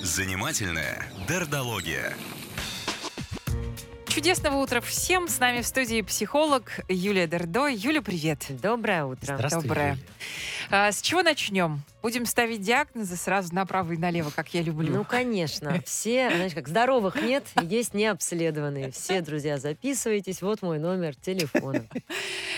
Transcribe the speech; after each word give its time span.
Занимательная 0.00 1.06
дердология. 1.28 2.14
Чудесного 4.16 4.56
утра 4.56 4.80
всем. 4.80 5.28
С 5.28 5.40
нами 5.40 5.60
в 5.60 5.66
студии 5.66 6.00
психолог 6.00 6.80
Юлия 6.88 7.26
Дердо. 7.26 7.66
Юля, 7.66 8.00
привет. 8.00 8.46
Доброе 8.48 9.04
утро. 9.04 9.34
Здравствуй, 9.34 9.64
Доброе. 9.64 9.90
Юлия. 9.90 10.06
А, 10.70 10.90
с 10.90 11.02
чего 11.02 11.22
начнем? 11.22 11.82
Будем 12.00 12.24
ставить 12.24 12.62
диагнозы 12.62 13.14
сразу 13.14 13.54
направо 13.54 13.92
и 13.92 13.98
налево, 13.98 14.32
как 14.34 14.54
я 14.54 14.62
люблю. 14.62 14.90
Ну, 14.90 15.04
конечно. 15.04 15.82
Все, 15.84 16.30
знаешь, 16.30 16.54
как 16.54 16.66
здоровых 16.66 17.16
нет, 17.16 17.44
есть 17.60 17.92
необследованные. 17.92 18.90
Все, 18.90 19.20
друзья, 19.20 19.58
записывайтесь. 19.58 20.40
Вот 20.40 20.62
мой 20.62 20.78
номер 20.78 21.14
телефона. 21.14 21.84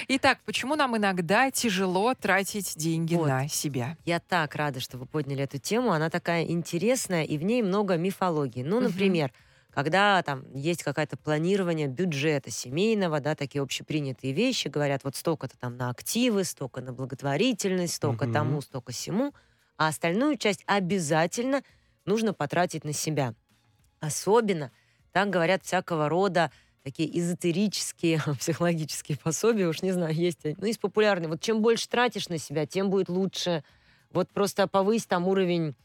Итак, 0.07 0.39
почему 0.45 0.77
нам 0.77 0.97
иногда 0.97 1.51
тяжело 1.51 2.15
тратить 2.15 2.75
деньги 2.77 3.17
Вот. 3.17 3.27
на 3.27 3.49
себя? 3.49 3.97
Я 4.05 4.21
так 4.21 4.55
рада, 4.55 4.79
что 4.79 4.97
вы 4.97 5.07
подняли 5.07 5.43
эту 5.43 5.59
тему. 5.59 5.91
Она 5.91 6.09
такая 6.09 6.45
интересная, 6.45 7.25
и 7.25 7.37
в 7.37 7.43
ней 7.43 7.63
много 7.63 7.97
мифологии. 7.97 8.63
Ну, 8.63 8.79
например, 8.79 9.33
когда 9.79 10.21
там 10.25 10.43
есть 10.57 10.83
какое-то 10.83 11.17
планирование 11.17 11.87
бюджета 11.87 12.51
семейного, 12.51 13.21
да, 13.21 13.37
такие 13.37 13.63
общепринятые 13.63 14.33
вещи, 14.33 14.67
говорят, 14.67 15.05
вот 15.05 15.15
столько-то 15.15 15.57
там 15.57 15.77
на 15.77 15.91
активы, 15.91 16.43
столько 16.43 16.81
на 16.81 16.93
благотворительность, 16.93 17.95
столько 17.95 18.25
Мгм. 18.25 18.33
тому, 18.33 18.61
столько 18.61 18.91
сему, 18.93 19.35
а 19.77 19.87
остальную 19.87 20.37
часть 20.37 20.65
обязательно 20.67 21.63
нужно 22.07 22.35
потратить 22.35 22.83
на 22.83 22.93
себя. 22.93 23.35
Особенно 24.01 24.73
так 25.13 25.31
говорят 25.31 25.65
всякого 25.65 26.09
рода 26.09 26.53
такие 26.85 27.19
эзотерические 27.19 28.21
психологические 28.39 29.19
пособия, 29.19 29.69
уж 29.69 29.83
не 29.83 29.93
знаю, 29.93 30.15
есть 30.15 30.45
они. 30.45 30.57
Ну, 30.59 30.67
из 30.67 30.79
популярных. 30.79 31.31
Вот 31.31 31.41
чем 31.41 31.63
больше 31.63 31.89
тратишь 31.89 32.29
на 32.29 32.39
себя, 32.39 32.67
тем 32.67 32.91
будет 32.91 33.09
лучше. 33.09 33.65
Вот 34.11 34.31
просто 34.33 34.67
повысь 34.69 35.07
там 35.07 35.29
уровень 35.29 35.77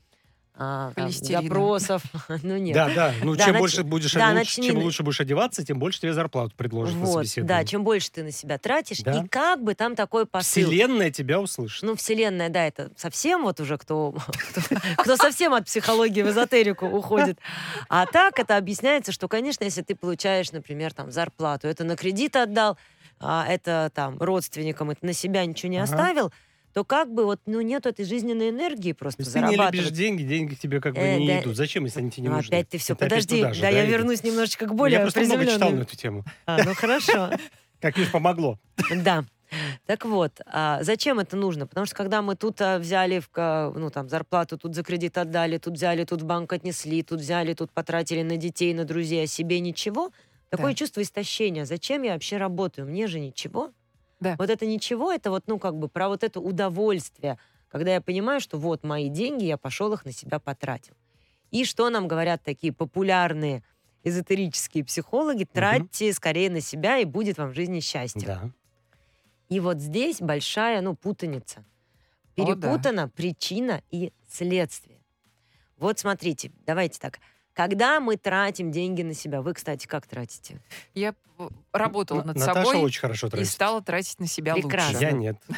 а, 0.55 0.91
там, 0.95 1.09
запросов. 1.11 2.03
Ну, 2.43 2.57
нет. 2.57 2.75
Да, 2.75 2.89
да. 2.93 3.13
Ну, 3.23 3.35
Да, 3.35 3.45
чем 3.45 3.55
нач- 3.55 3.59
больше 3.59 3.83
будешь, 3.83 4.13
да, 4.13 4.25
лучше, 4.27 4.33
начни 4.35 4.67
чем 4.67 4.75
на- 4.77 4.83
лучше 4.83 5.03
будешь 5.03 5.19
одеваться, 5.19 5.65
тем 5.65 5.79
больше 5.79 5.99
тебе 6.01 6.13
зарплату 6.13 6.53
предложат 6.55 6.95
на 6.95 7.05
Вот, 7.05 7.13
собеседовании. 7.25 7.47
да, 7.63 7.65
чем 7.65 7.83
больше 7.83 8.11
ты 8.11 8.23
на 8.23 8.31
себя 8.31 8.57
тратишь, 8.59 8.99
Да. 8.99 9.21
и 9.23 9.27
как 9.27 9.63
бы 9.63 9.73
там 9.75 9.95
такой 9.95 10.25
посыл. 10.27 10.63
Вселенная 10.69 11.09
тебя 11.09 11.39
услышит. 11.41 11.81
Ну, 11.83 11.95
вселенная, 11.95 12.49
да, 12.49 12.65
это 12.67 12.91
совсем 12.97 13.43
вот 13.43 13.59
уже 13.59 13.77
кто, 13.77 14.13
кто, 14.97 15.17
совсем 15.17 15.53
от 15.53 15.65
психологии 15.65 16.21
в 16.21 16.29
эзотерику 16.29 16.85
уходит. 16.87 17.39
А 17.89 18.05
так 18.05 18.37
это 18.39 18.55
объясняется, 18.57 19.11
что, 19.11 19.27
конечно, 19.27 19.63
если 19.63 19.81
ты 19.81 19.95
получаешь, 19.95 20.51
например, 20.51 20.93
там 20.93 21.11
зарплату, 21.11 21.67
это 21.67 21.83
на 21.83 21.95
кредит 21.95 22.35
отдал, 22.35 22.77
а 23.19 23.45
это 23.47 23.89
там 23.95 24.17
родственникам, 24.19 24.91
это 24.91 25.05
на 25.05 25.13
себя 25.13 25.45
ничего 25.45 25.71
не 25.71 25.77
Ага. 25.77 25.85
оставил, 25.91 26.31
то 26.73 26.83
как 26.83 27.13
бы 27.13 27.25
вот, 27.25 27.39
ну, 27.45 27.61
нет 27.61 27.85
этой 27.85 28.03
жизненной 28.03 28.49
энергии 28.49 28.93
просто 28.93 29.21
Если 29.21 29.33
ты 29.33 29.39
не 29.39 29.45
любишь 29.45 29.57
зарабатывать. 29.57 29.93
деньги, 29.93 30.23
деньги 30.23 30.55
к 30.55 30.59
тебе 30.59 30.81
как 30.81 30.95
бы 30.95 30.99
Э, 31.01 31.17
не 31.19 31.27
да. 31.27 31.41
идут. 31.41 31.55
Зачем, 31.55 31.85
если 31.85 31.99
они 31.99 32.09
тебе 32.11 32.23
не 32.23 32.29
Ну, 32.29 32.35
нужны? 32.37 32.53
опять 32.55 32.69
ты 32.69 32.77
все, 32.79 32.93
Это 32.93 33.05
подожди, 33.05 33.37
же, 33.53 33.61
да, 33.61 33.69
я 33.69 33.85
идет? 33.85 33.91
вернусь 33.99 34.23
немножечко 34.23 34.65
к 34.65 34.73
более 34.73 34.97
Я 34.97 35.01
просто 35.01 35.21
много 35.21 35.45
читал 35.45 35.71
на 35.71 35.81
эту 35.81 35.95
тему. 35.95 36.25
А, 36.45 36.63
ну, 36.63 36.73
хорошо. 36.73 37.29
Как 37.81 37.97
видишь, 37.97 38.11
помогло. 38.11 38.59
Да. 38.95 39.25
Так 39.85 40.05
вот, 40.05 40.39
а 40.47 40.81
зачем 40.81 41.19
это 41.19 41.37
нужно? 41.37 41.67
Потому 41.67 41.85
что 41.85 41.95
когда 41.95 42.23
мы 42.23 42.35
тут 42.35 42.59
а, 42.61 42.79
взяли 42.79 43.19
в, 43.19 43.29
ка- 43.29 43.71
ну, 43.75 43.91
там, 43.91 44.09
зарплату, 44.09 44.57
тут 44.57 44.73
за 44.73 44.81
кредит 44.83 45.15
отдали, 45.17 45.59
тут 45.59 45.75
взяли, 45.75 46.05
тут 46.05 46.23
в 46.23 46.25
банк 46.25 46.51
отнесли, 46.53 47.03
тут 47.03 47.19
взяли, 47.19 47.53
тут 47.53 47.71
потратили 47.71 48.23
на 48.23 48.37
детей, 48.37 48.73
на 48.73 48.83
друзей, 48.83 49.25
а 49.25 49.27
себе 49.27 49.59
ничего, 49.59 50.09
такое 50.49 50.71
Да. 50.71 50.75
чувство 50.75 51.01
истощения. 51.03 51.65
Зачем 51.65 52.01
я 52.01 52.13
вообще 52.13 52.37
работаю? 52.37 52.87
Мне 52.87 53.05
же 53.05 53.19
ничего. 53.19 53.69
Да. 54.23 54.35
Вот 54.39 54.49
это 54.49 54.65
ничего, 54.65 55.11
это 55.11 55.29
вот, 55.29 55.43
ну, 55.47 55.59
как 55.59 55.75
бы 55.77 55.89
про 55.89 56.07
вот 56.07 56.23
это 56.23 56.39
удовольствие, 56.39 57.37
когда 57.67 57.93
я 57.93 58.01
понимаю, 58.01 58.39
что 58.39 58.57
вот 58.57 58.83
мои 58.83 59.09
деньги, 59.09 59.43
я 59.45 59.57
пошел 59.57 59.91
их 59.93 60.05
на 60.05 60.11
себя 60.11 60.39
потратил. 60.39 60.93
И 61.51 61.65
что 61.65 61.89
нам 61.89 62.07
говорят 62.07 62.41
такие 62.43 62.71
популярные 62.71 63.63
эзотерические 64.03 64.85
психологи? 64.85 65.43
Тратьте 65.43 66.13
скорее 66.13 66.49
на 66.49 66.61
себя, 66.61 66.97
и 66.99 67.05
будет 67.05 67.37
вам 67.37 67.49
в 67.49 67.53
жизни 67.53 67.79
счастье. 67.79 68.25
Да. 68.25 68.49
И 69.49 69.59
вот 69.59 69.79
здесь 69.79 70.19
большая, 70.19 70.81
ну, 70.81 70.95
путаница. 70.95 71.59
О, 72.37 72.45
да. 72.55 72.55
Перепутана 72.55 73.09
причина 73.09 73.83
и 73.91 74.13
следствие. 74.27 74.99
Вот 75.77 75.99
смотрите, 75.99 76.51
давайте 76.65 76.99
так. 76.99 77.19
Когда 77.53 77.99
мы 77.99 78.17
тратим 78.17 78.71
деньги 78.71 79.03
на 79.03 79.13
себя, 79.13 79.41
вы, 79.41 79.53
кстати, 79.53 79.85
как 79.85 80.07
тратите? 80.07 80.59
Я 80.93 81.13
э, 81.37 81.49
работала 81.71 82.23
над 82.23 82.37
Наташа 82.37 82.65
собой 82.65 82.83
очень 82.83 83.01
хорошо 83.01 83.27
и 83.27 83.29
тратит. 83.29 83.49
стала 83.49 83.81
тратить 83.81 84.19
на 84.19 84.27
себя 84.27 84.55
Прекрасно. 84.55 84.93
лучше. 84.93 85.05
Я 85.05 85.11
нет. 85.11 85.37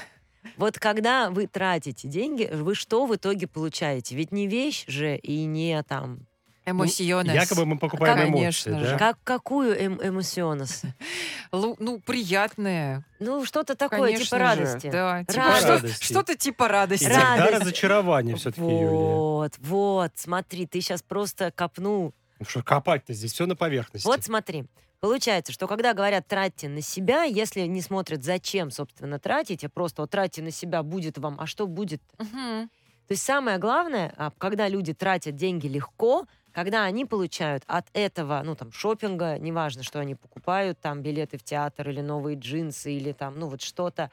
Вот 0.57 0.77
когда 0.77 1.31
вы 1.31 1.47
тратите 1.47 2.07
деньги, 2.07 2.47
вы 2.53 2.75
что 2.75 3.07
в 3.07 3.15
итоге 3.15 3.47
получаете? 3.47 4.15
Ведь 4.15 4.31
не 4.31 4.47
вещь 4.47 4.85
же 4.87 5.17
и 5.17 5.43
не 5.45 5.81
там... 5.83 6.19
Эмоционес. 6.65 7.33
Якобы 7.33 7.65
мы 7.65 7.77
покупаем 7.77 8.17
Конечно 8.17 8.69
эмоции, 8.71 8.83
же. 8.85 8.91
да? 8.93 8.97
Как, 8.97 9.17
какую 9.23 9.75
эм 9.79 9.99
эмоционес? 10.01 10.81
Лу- 11.51 11.75
Ну, 11.79 11.99
приятное. 11.99 13.05
Ну, 13.19 13.45
что-то 13.45 13.75
такое, 13.75 13.99
Конечно 14.13 14.25
типа 14.25 14.37
же. 14.37 14.43
радости. 14.43 14.89
Да, 14.91 15.19
типа 15.23 15.33
Радость. 15.39 15.59
что- 15.61 15.67
Радости. 15.73 16.03
Что-то 16.03 16.35
типа 16.35 16.67
радости. 16.67 17.03
Тогда 17.05 17.37
Радость. 17.37 17.61
разочарование 17.61 18.35
все-таки, 18.35 18.61
Юлия. 18.61 18.87
Вот, 18.87 19.53
вот, 19.59 20.11
смотри, 20.15 20.65
ты 20.65 20.81
сейчас 20.81 21.01
просто 21.03 21.51
копнул 21.51 22.13
Ну 22.39 22.45
что 22.47 22.63
копать-то 22.63 23.13
здесь 23.13 23.33
все 23.33 23.45
на 23.45 23.55
поверхности. 23.55 24.05
Вот 24.07 24.23
смотри, 24.23 24.65
получается, 24.99 25.53
что 25.53 25.67
когда 25.67 25.93
говорят 25.93 26.27
тратьте 26.27 26.67
на 26.67 26.81
себя, 26.81 27.23
если 27.23 27.61
не 27.61 27.81
смотрят, 27.81 28.23
зачем, 28.23 28.71
собственно, 28.71 29.19
тратить, 29.19 29.63
а 29.63 29.69
просто 29.69 30.01
вот 30.01 30.09
тратьте 30.11 30.41
на 30.41 30.51
себя, 30.51 30.81
будет 30.83 31.17
вам, 31.19 31.37
а 31.39 31.45
что 31.45 31.67
будет? 31.67 32.01
Мгм. 32.17 32.69
То 33.07 33.11
есть 33.11 33.21
самое 33.23 33.59
главное, 33.59 34.11
а, 34.17 34.31
когда 34.37 34.67
люди 34.67 34.93
тратят 34.93 35.35
деньги 35.35 35.67
легко, 35.67 36.25
когда 36.55 36.85
они 36.85 37.03
получают 37.03 37.65
от 37.67 37.85
этого, 37.91 38.41
ну 38.45 38.55
там, 38.55 38.71
шопинга, 38.71 39.37
неважно, 39.37 39.83
что 39.83 39.99
они 39.99 40.15
покупают, 40.15 40.79
там, 40.79 41.01
билеты 41.01 41.37
в 41.37 41.43
театр 41.43 41.89
или 41.89 41.99
новые 41.99 42.39
джинсы, 42.39 42.93
или 42.93 43.11
там, 43.11 43.37
ну 43.37 43.49
вот 43.49 43.61
что-то, 43.61 44.09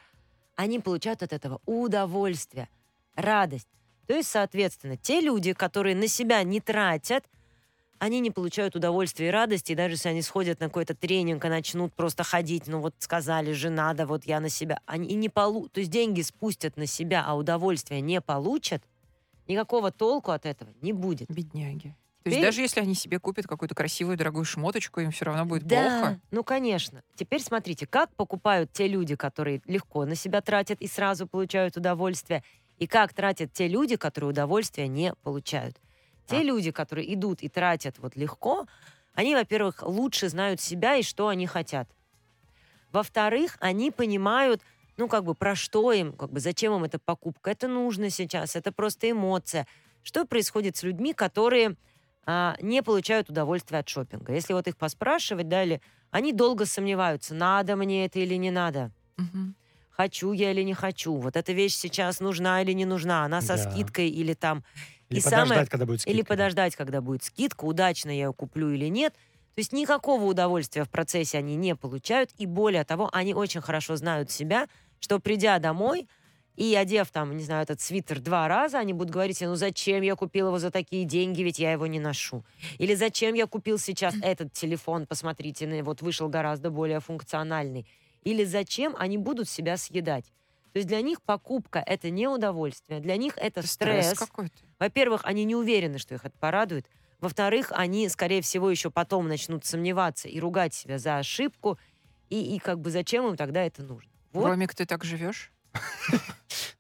они 0.57 0.81
получают 0.81 1.23
от 1.23 1.33
этого 1.33 1.61
удовольствие, 1.67 2.69
радость. 3.15 3.69
То 4.09 4.15
есть, 4.15 4.29
соответственно, 4.29 4.97
те 4.97 5.21
люди, 5.21 5.53
которые 5.53 5.95
на 5.95 6.09
себя 6.09 6.43
не 6.43 6.61
тратят, 6.61 7.25
они 8.01 8.19
не 8.19 8.33
получают 8.33 8.75
удовольствия 8.75 9.29
и 9.29 9.31
радости, 9.31 9.71
и 9.71 9.77
даже 9.77 9.95
если 9.95 10.09
они 10.09 10.23
сходят 10.23 10.59
на 10.59 10.67
какой-то 10.67 10.97
тренинг 10.97 11.45
и 11.45 11.49
начнут 11.49 11.95
просто 11.95 12.25
ходить, 12.25 12.67
ну 12.67 12.81
вот 12.81 12.97
сказали 12.99 13.53
же, 13.53 13.71
надо, 13.71 14.05
вот 14.05 14.25
я 14.25 14.41
на 14.41 14.49
себя, 14.49 14.81
они 14.87 15.15
не 15.15 15.29
полу... 15.29 15.69
То 15.69 15.79
есть 15.79 15.93
деньги 15.93 16.23
спустят 16.23 16.77
на 16.77 16.87
себя, 16.87 17.25
а 17.25 17.37
удовольствия 17.37 18.01
не 18.01 18.21
получат, 18.21 18.83
никакого 19.47 19.93
толку 19.93 20.33
от 20.33 20.45
этого 20.45 20.71
не 20.81 20.93
будет. 20.93 21.31
Бедняги. 21.31 21.95
То 22.23 22.31
есть 22.31 22.41
даже 22.43 22.61
если 22.61 22.81
они 22.81 22.95
себе 22.95 23.19
купят 23.19 23.47
какую-то 23.47 23.75
красивую 23.75 24.17
дорогую 24.17 24.45
шмоточку, 24.45 25.01
им 25.01 25.11
все 25.11 25.25
равно 25.25 25.45
будет 25.45 25.65
да, 25.65 25.99
плохо. 26.01 26.21
ну 26.31 26.45
конечно. 26.45 27.03
Теперь 27.17 27.43
смотрите, 27.43 27.87
как 27.87 28.15
покупают 28.15 28.73
те 28.73 28.87
люди, 28.87 29.17
которые 29.17 29.61
легко 29.67 30.05
на 30.05 30.15
себя 30.15 30.41
тратят 30.41 30.81
и 30.81 30.87
сразу 30.87 31.27
получают 31.27 31.77
удовольствие, 31.77 32.45
и 32.79 32.87
как 32.87 33.13
тратят 33.13 33.53
те 33.53 33.69
люди, 33.69 33.97
которые 33.97 34.31
удовольствия 34.31 34.89
не 34.89 35.15
получают. 35.23 35.81
Те 36.27 36.39
А. 36.39 36.43
люди, 36.43 36.71
которые 36.71 37.13
идут 37.15 37.43
и 37.43 37.49
тратят 37.49 37.99
вот 37.99 38.17
легко, 38.17 38.67
они, 39.15 39.35
во-первых, 39.35 39.83
лучше 39.83 40.29
знают 40.29 40.61
себя 40.61 40.97
и 40.97 41.03
что 41.03 41.29
они 41.29 41.47
хотят. 41.47 41.89
Во-вторых, 42.93 43.57
они 43.61 43.91
понимают, 43.91 44.63
ну, 44.97 45.09
как 45.09 45.25
бы, 45.25 45.35
про 45.35 45.55
что 45.55 45.93
им, 45.93 46.13
как 46.13 46.31
бы, 46.31 46.41
зачем 46.41 46.75
им 46.75 46.85
эта 46.85 46.99
покупка. 46.99 47.51
Это 47.51 47.69
нужно 47.69 48.11
сейчас, 48.11 48.55
это 48.57 48.71
просто 48.73 49.11
эмоция. 49.11 49.67
Что 50.03 50.25
происходит 50.25 50.77
с 50.77 50.83
людьми, 50.83 51.15
которые 51.15 51.77
а, 52.27 52.57
не 52.61 52.83
получают 52.83 53.31
удовольствия 53.31 53.79
от 53.79 53.89
шопинга? 53.89 54.33
Если 54.33 54.53
вот 54.53 54.67
их 54.69 54.77
поспрашивать, 54.77 55.49
да, 55.49 55.63
или 55.65 55.81
они 56.11 56.33
долго 56.33 56.67
сомневаются, 56.67 57.35
надо 57.35 57.77
мне 57.77 58.05
это 58.07 58.19
или 58.21 58.35
не 58.37 58.51
надо. 58.51 58.93
Мгм. 59.17 59.55
Хочу 59.91 60.33
я 60.33 60.51
или 60.53 60.63
не 60.63 60.75
хочу. 60.75 61.15
Вот 61.17 61.37
эта 61.37 61.53
вещь 61.53 61.75
сейчас 61.75 62.21
нужна 62.21 62.63
или 62.63 62.73
не 62.73 62.85
нужна. 62.87 63.25
Она 63.25 63.41
со 63.43 63.57
Да. 63.57 63.63
скидкой 63.71 64.09
или 64.09 64.35
там 64.35 64.65
Или 65.11 65.19
и 65.19 65.23
подождать, 65.23 65.49
самое- 65.49 65.67
когда 65.67 65.87
будет 65.87 66.01
скидка. 66.01 66.17
или 66.17 66.23
подождать, 66.23 66.77
когда 66.77 67.01
будет 67.01 67.23
скидка, 67.25 67.65
удачно 67.65 68.11
я 68.11 68.27
ее 68.27 68.33
куплю 68.33 68.71
или 68.71 68.87
нет. 68.87 69.13
То 69.55 69.59
есть 69.59 69.73
никакого 69.73 70.25
удовольствия 70.25 70.85
в 70.85 70.91
процессе 70.91 71.37
они 71.39 71.57
не 71.57 71.77
получают. 71.77 72.31
И 72.39 72.47
более 72.47 72.85
того, 72.85 73.11
они 73.13 73.35
очень 73.35 73.61
хорошо 73.61 73.97
знают 73.97 74.31
себя, 74.31 74.67
что 74.99 75.19
придя 75.19 75.59
домой 75.59 76.09
и 76.57 76.75
одев 76.75 77.11
там, 77.11 77.35
не 77.37 77.43
знаю, 77.43 77.63
этот 77.63 77.81
свитер 77.81 78.21
два 78.21 78.47
раза, 78.47 78.79
они 78.79 78.93
будут 78.93 79.13
говорить, 79.13 79.41
ну 79.41 79.55
зачем 79.55 80.03
я 80.03 80.15
купил 80.17 80.49
его 80.49 80.59
за 80.59 80.71
такие 80.71 81.05
деньги, 81.05 81.43
ведь 81.43 81.59
я 81.59 81.73
его 81.73 81.87
не 81.87 81.99
ношу. 81.99 82.45
Или 82.79 82.95
зачем 82.95 83.35
я 83.35 83.47
купил 83.47 83.79
сейчас 83.79 84.15
этот 84.23 84.53
телефон, 84.53 85.07
посмотрите, 85.07 85.83
вот 85.83 86.03
вышел 86.03 86.29
гораздо 86.29 86.71
более 86.71 87.01
функциональный. 87.01 87.87
Или 88.23 88.45
зачем 88.45 88.95
они 88.99 89.19
будут 89.19 89.49
себя 89.49 89.77
съедать. 89.77 90.27
То 90.73 90.79
есть 90.79 90.89
для 90.89 91.01
них 91.01 91.21
покупка— 91.23 91.83
это 91.87 92.11
не 92.11 92.29
удовольствие, 92.29 93.01
для 93.01 93.17
них 93.17 93.35
это 93.37 93.67
стресс. 93.67 94.19
какой-то. 94.19 94.55
Во-первых, 94.79 95.23
они 95.25 95.45
не 95.45 95.55
уверены, 95.55 95.99
что 95.99 96.15
их 96.15 96.25
это 96.25 96.37
порадует. 96.39 96.87
Во-вторых, 97.21 97.73
они, 97.75 98.09
скорее 98.09 98.43
всего, 98.43 98.71
еще 98.71 98.91
потом 98.91 99.29
начнут 99.29 99.65
сомневаться 99.65 100.29
и 100.29 100.41
ругать 100.41 100.75
себя 100.75 100.99
за 100.99 101.19
ошибку. 101.19 101.79
И, 102.31 102.57
и 102.57 102.59
как 102.59 102.81
бы 102.81 102.91
зачем 102.91 103.27
им 103.27 103.37
тогда 103.37 103.63
это 103.65 103.83
нужно? 103.83 104.11
Вот. 104.33 104.47
Ромик, 104.47 104.75
ты 104.75 104.87
так 104.87 105.05
живешь? 105.05 105.53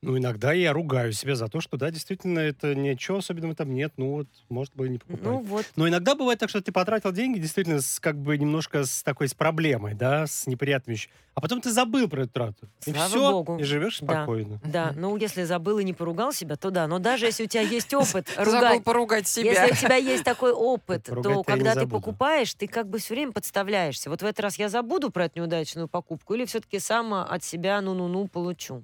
Ну, 0.03 0.19
иногда 0.19 0.53
я 0.53 0.73
ругаю 0.73 1.13
себя 1.13 1.37
за 1.37 1.47
то, 1.47 1.61
что, 1.61 1.77
да, 1.77 1.93
действительно, 1.93 2.41
это 2.41 2.75
ничего 2.75 3.19
особенного 3.19 3.55
там 3.55 3.73
нет, 3.73 3.93
ну, 3.97 4.11
вот, 4.11 4.27
может 4.49 4.75
быть, 4.75 4.91
не 4.91 4.99
покупать. 4.99 5.23
Ну 5.23 5.43
вот. 5.43 5.65
Но 5.77 5.89
иногда 5.89 6.17
бывает 6.17 6.41
так, 6.41 6.49
что 6.49 6.61
ты 6.61 6.73
потратил 6.73 7.13
деньги 7.13 7.39
действительно 7.39 7.81
с, 7.81 8.01
как 8.01 8.17
бы 8.19 8.37
немножко 8.37 8.85
с 8.85 9.05
такой 9.05 9.29
с 9.29 9.35
проблемой, 9.35 9.95
да, 9.95 10.27
с 10.27 10.49
неприятными 10.49 10.97
вещами. 10.97 11.15
А 11.35 11.41
потом 11.41 11.61
ты 11.61 11.71
забыл 11.71 12.09
про 12.09 12.23
эту 12.23 12.31
трату. 12.33 12.69
и 12.85 12.91
Слава 12.91 13.09
все, 13.09 13.31
богу. 13.31 13.59
и 13.59 13.63
живешь 13.63 14.01
Да. 14.01 14.07
спокойно. 14.25 14.61
Да, 14.65 14.91
Мгм. 14.91 15.01
ну 15.01 15.17
если 15.17 15.45
забыл 15.45 15.79
и 15.79 15.85
не 15.85 15.93
поругал 15.95 16.33
себя, 16.33 16.57
то 16.57 16.71
да. 16.71 16.89
Но 16.89 16.99
даже 16.99 17.27
если 17.27 17.45
у 17.45 17.47
тебя 17.47 17.63
есть 17.63 17.95
опыт 17.95 18.27
Забыл 18.37 18.53
ругать, 18.55 18.85
поругать 18.85 19.29
себя. 19.29 19.53
если 19.53 19.73
у 19.73 19.77
тебя 19.77 19.97
есть 19.97 20.25
такой 20.25 20.51
опыт, 20.53 21.05
то 21.05 21.45
когда 21.45 21.75
ты 21.77 21.87
покупаешь, 21.87 22.53
ты 22.55 22.67
как 22.67 22.89
бы 22.89 22.99
все 22.99 23.15
время 23.15 23.31
подставляешься. 23.31 24.11
Вот 24.11 24.21
в 24.21 24.25
этот 24.25 24.41
раз 24.41 24.59
я 24.59 24.69
забуду 24.69 25.11
про 25.11 25.27
эту 25.27 25.39
неудачную 25.39 25.87
покупку 25.87 26.35
или 26.35 26.45
все-таки 26.45 26.81
сама 26.81 27.25
от 27.25 27.45
себя 27.45 27.81
ну-ну-ну 27.81 28.27
получу. 28.27 28.83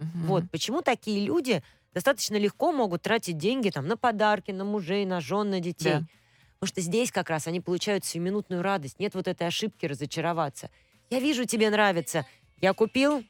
Мгм. 0.00 0.26
Вот 0.26 0.50
почему 0.50 0.82
такие 0.82 1.24
люди 1.24 1.62
достаточно 1.94 2.36
легко 2.36 2.72
могут 2.72 3.02
тратить 3.02 3.36
деньги 3.38 3.70
там 3.70 3.86
на 3.86 3.96
подарки, 3.96 4.50
на 4.50 4.64
мужей, 4.64 5.04
на 5.04 5.20
жен, 5.20 5.50
на 5.50 5.60
детей. 5.60 6.00
Да. 6.00 6.06
Потому 6.58 6.68
что 6.68 6.80
здесь 6.80 7.12
как 7.12 7.30
раз 7.30 7.46
они 7.46 7.60
получают 7.60 8.04
сиюминутную 8.04 8.62
радость. 8.62 8.98
Нет 8.98 9.14
вот 9.14 9.28
этой 9.28 9.46
ошибки 9.46 9.86
разочароваться. 9.86 10.70
Я 11.08 11.20
вижу, 11.20 11.44
тебе 11.44 11.70
нравится. 11.70 12.26
Я 12.60 12.74
купил, 12.74 13.24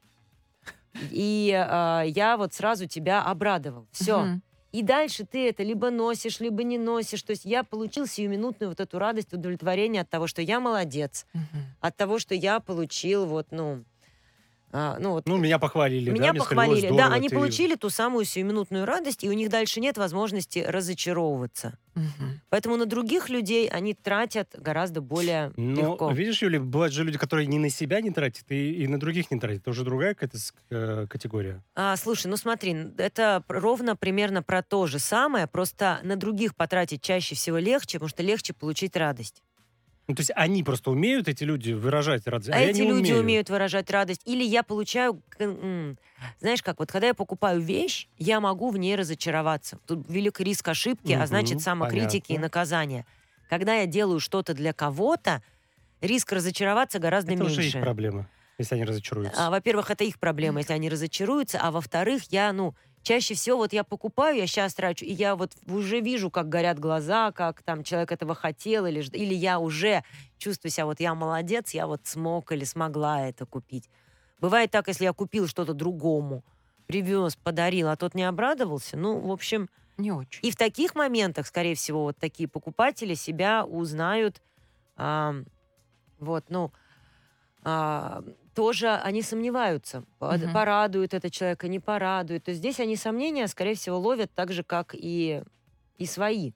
и 1.10 1.50
э, 1.52 2.02
я 2.08 2.36
вот 2.36 2.54
сразу 2.54 2.86
тебя 2.86 3.22
обрадовал. 3.22 3.86
Все. 3.92 4.20
Мгм. 4.20 4.42
И 4.72 4.82
дальше 4.82 5.24
ты 5.24 5.48
это 5.48 5.64
либо 5.64 5.90
носишь, 5.90 6.38
либо 6.38 6.62
не 6.62 6.78
носишь. 6.78 7.22
То 7.22 7.30
есть 7.32 7.44
я 7.44 7.64
получил 7.64 8.06
сиюминутную 8.06 8.68
вот 8.70 8.78
эту 8.80 8.98
радость, 8.98 9.32
удовлетворение 9.32 10.02
от 10.02 10.10
того, 10.10 10.26
что 10.28 10.42
я 10.42 10.60
молодец, 10.60 11.26
Мгм. 11.32 11.64
от 11.80 11.96
того, 11.96 12.18
что 12.20 12.34
я 12.34 12.60
получил 12.60 13.26
вот, 13.26 13.48
ну, 13.50 13.84
а, 14.72 14.98
ну 15.00 15.10
вот 15.12 15.26
Ну, 15.26 15.36
меня 15.36 15.58
похвалили, 15.58 16.10
меня 16.10 16.26
да, 16.28 16.32
мне 16.32 16.40
сказали, 16.42 16.58
«Ой, 16.60 16.66
похвалили. 16.76 16.86
здорово, 16.94 17.08
да, 17.10 17.14
они 17.16 17.28
ты- 17.28 17.34
получили 17.34 17.74
ту 17.74 17.90
самую 17.90 18.24
сиюминутную 18.24 18.84
радость, 18.86 19.24
и 19.24 19.28
у 19.28 19.32
них 19.32 19.48
дальше 19.50 19.80
нет 19.80 19.98
возможности 19.98 20.60
разочаровываться. 20.60 21.76
Мгм. 21.94 22.40
Поэтому 22.50 22.76
на 22.76 22.86
других 22.86 23.28
людей 23.28 23.68
они 23.68 23.94
тратят 23.94 24.54
гораздо 24.56 25.00
более 25.00 25.52
Но, 25.56 25.92
легко. 25.92 26.12
видишь, 26.12 26.40
Юля, 26.42 26.60
бывают 26.60 26.94
же 26.94 27.02
люди, 27.04 27.18
которые 27.18 27.46
ни 27.46 27.58
на 27.58 27.68
себя 27.68 28.00
не 28.00 28.10
тратят, 28.10 28.44
и, 28.50 28.72
и 28.84 28.86
на 28.86 29.00
других 29.00 29.30
не 29.32 29.40
тратят. 29.40 29.62
Это 29.62 29.70
уже 29.70 29.84
другая 29.84 30.14
какая-то 30.14 30.38
э, 30.70 31.06
категория. 31.08 31.62
А, 31.74 31.96
слушай, 31.96 32.28
ну 32.28 32.36
смотри, 32.36 32.76
это 32.96 33.42
ровно 33.48 33.96
примерно 33.96 34.42
про 34.42 34.62
то 34.62 34.86
же 34.86 34.98
самое, 35.00 35.46
просто 35.48 35.98
на 36.04 36.14
других 36.16 36.54
потратить 36.54 37.02
чаще 37.02 37.34
всего 37.34 37.58
легче, 37.58 37.98
потому 37.98 38.08
что 38.08 38.22
легче 38.22 38.52
получить 38.54 38.96
радость. 38.96 39.42
Ну, 40.10 40.16
то 40.16 40.22
есть 40.22 40.32
они 40.34 40.64
просто 40.64 40.90
умеют, 40.90 41.28
эти 41.28 41.44
люди, 41.44 41.70
выражать 41.70 42.26
радость, 42.26 42.50
а, 42.50 42.56
А, 42.56 42.60
эти 42.62 42.80
люди 42.80 43.12
умею. 43.12 43.20
умеют 43.20 43.48
выражать 43.48 43.88
радость. 43.92 44.22
Или 44.24 44.42
я 44.42 44.64
получаю... 44.64 45.22
Знаешь 46.40 46.64
как, 46.64 46.80
вот 46.80 46.90
когда 46.90 47.06
я 47.06 47.14
покупаю 47.14 47.60
вещь, 47.60 48.08
я 48.18 48.40
могу 48.40 48.70
в 48.70 48.76
ней 48.76 48.96
разочароваться. 48.96 49.78
Тут 49.86 50.10
велик 50.10 50.40
риск 50.40 50.66
ошибки, 50.66 51.12
а 51.12 51.18
Мгм, 51.18 51.26
значит 51.28 51.60
самокритики 51.60 52.32
и 52.32 52.38
понятно. 52.38 52.46
наказания. 52.46 53.06
Когда 53.48 53.74
я 53.76 53.86
делаю 53.86 54.18
что-то 54.18 54.52
для 54.52 54.72
кого-то, 54.72 55.44
риск 56.00 56.32
разочароваться 56.32 56.98
гораздо 56.98 57.34
Это 57.34 57.44
уже 57.44 57.62
меньше. 57.62 57.78
их 57.78 57.84
проблема, 57.84 58.28
если 58.58 58.74
они 58.74 58.84
разочаруются. 58.84 59.46
А, 59.46 59.50
во-первых, 59.50 59.92
это 59.92 60.02
их 60.02 60.18
проблема, 60.18 60.58
если 60.58 60.72
они 60.72 60.88
разочаруются, 60.88 61.60
а 61.62 61.70
во-вторых, 61.70 62.24
я, 62.30 62.52
ну, 62.52 62.74
чаще 63.02 63.34
всего 63.34 63.58
вот 63.58 63.72
я 63.72 63.84
покупаю, 63.84 64.36
я 64.36 64.46
сейчас 64.46 64.74
трачу, 64.74 65.04
и 65.04 65.12
я 65.12 65.36
вот 65.36 65.52
уже 65.66 66.00
вижу, 66.00 66.30
как 66.30 66.48
горят 66.48 66.78
глаза, 66.78 67.32
как 67.32 67.62
там 67.62 67.82
человек 67.82 68.12
этого 68.12 68.34
хотел, 68.34 68.86
или, 68.86 69.00
или 69.16 69.34
я 69.34 69.58
уже 69.58 70.04
чувствую 70.38 70.70
себя, 70.70 70.86
вот 70.86 71.00
я 71.00 71.14
молодец, 71.14 71.70
я 71.72 71.86
вот 71.86 72.02
смог 72.04 72.52
или 72.52 72.64
смогла 72.64 73.26
это 73.26 73.46
купить. 73.46 73.88
Бывает 74.40 74.70
так, 74.70 74.88
если 74.88 75.04
я 75.04 75.12
купил 75.12 75.46
что-то 75.46 75.74
другому, 75.74 76.42
привез, 76.86 77.36
подарил, 77.36 77.88
а 77.88 77.96
тот 77.96 78.14
не 78.14 78.24
обрадовался, 78.24 78.96
ну, 78.96 79.18
в 79.20 79.30
общем, 79.30 79.68
Не 79.96 80.12
очень. 80.12 80.40
и 80.42 80.50
в 80.50 80.56
таких 80.56 80.94
моментах, 80.94 81.46
скорее 81.46 81.74
всего, 81.74 82.04
вот 82.04 82.18
такие 82.18 82.48
покупатели 82.48 83.14
себя 83.14 83.64
узнают, 83.64 84.40
а, 84.96 85.34
вот, 86.18 86.46
ну, 86.48 86.72
а, 87.62 88.24
тоже 88.54 88.94
они 88.94 89.22
сомневаются, 89.22 90.04
Мгм. 90.20 90.52
порадует 90.52 91.14
это 91.14 91.30
человека, 91.30 91.68
не 91.68 91.78
порадует. 91.78 92.44
То 92.44 92.50
есть 92.50 92.60
здесь 92.60 92.80
они 92.80 92.96
сомнения, 92.96 93.46
скорее 93.48 93.74
всего, 93.74 93.98
ловят 93.98 94.30
так 94.34 94.52
же, 94.52 94.62
как 94.62 94.94
и, 94.94 95.42
и 95.98 96.06
свои. 96.06 96.52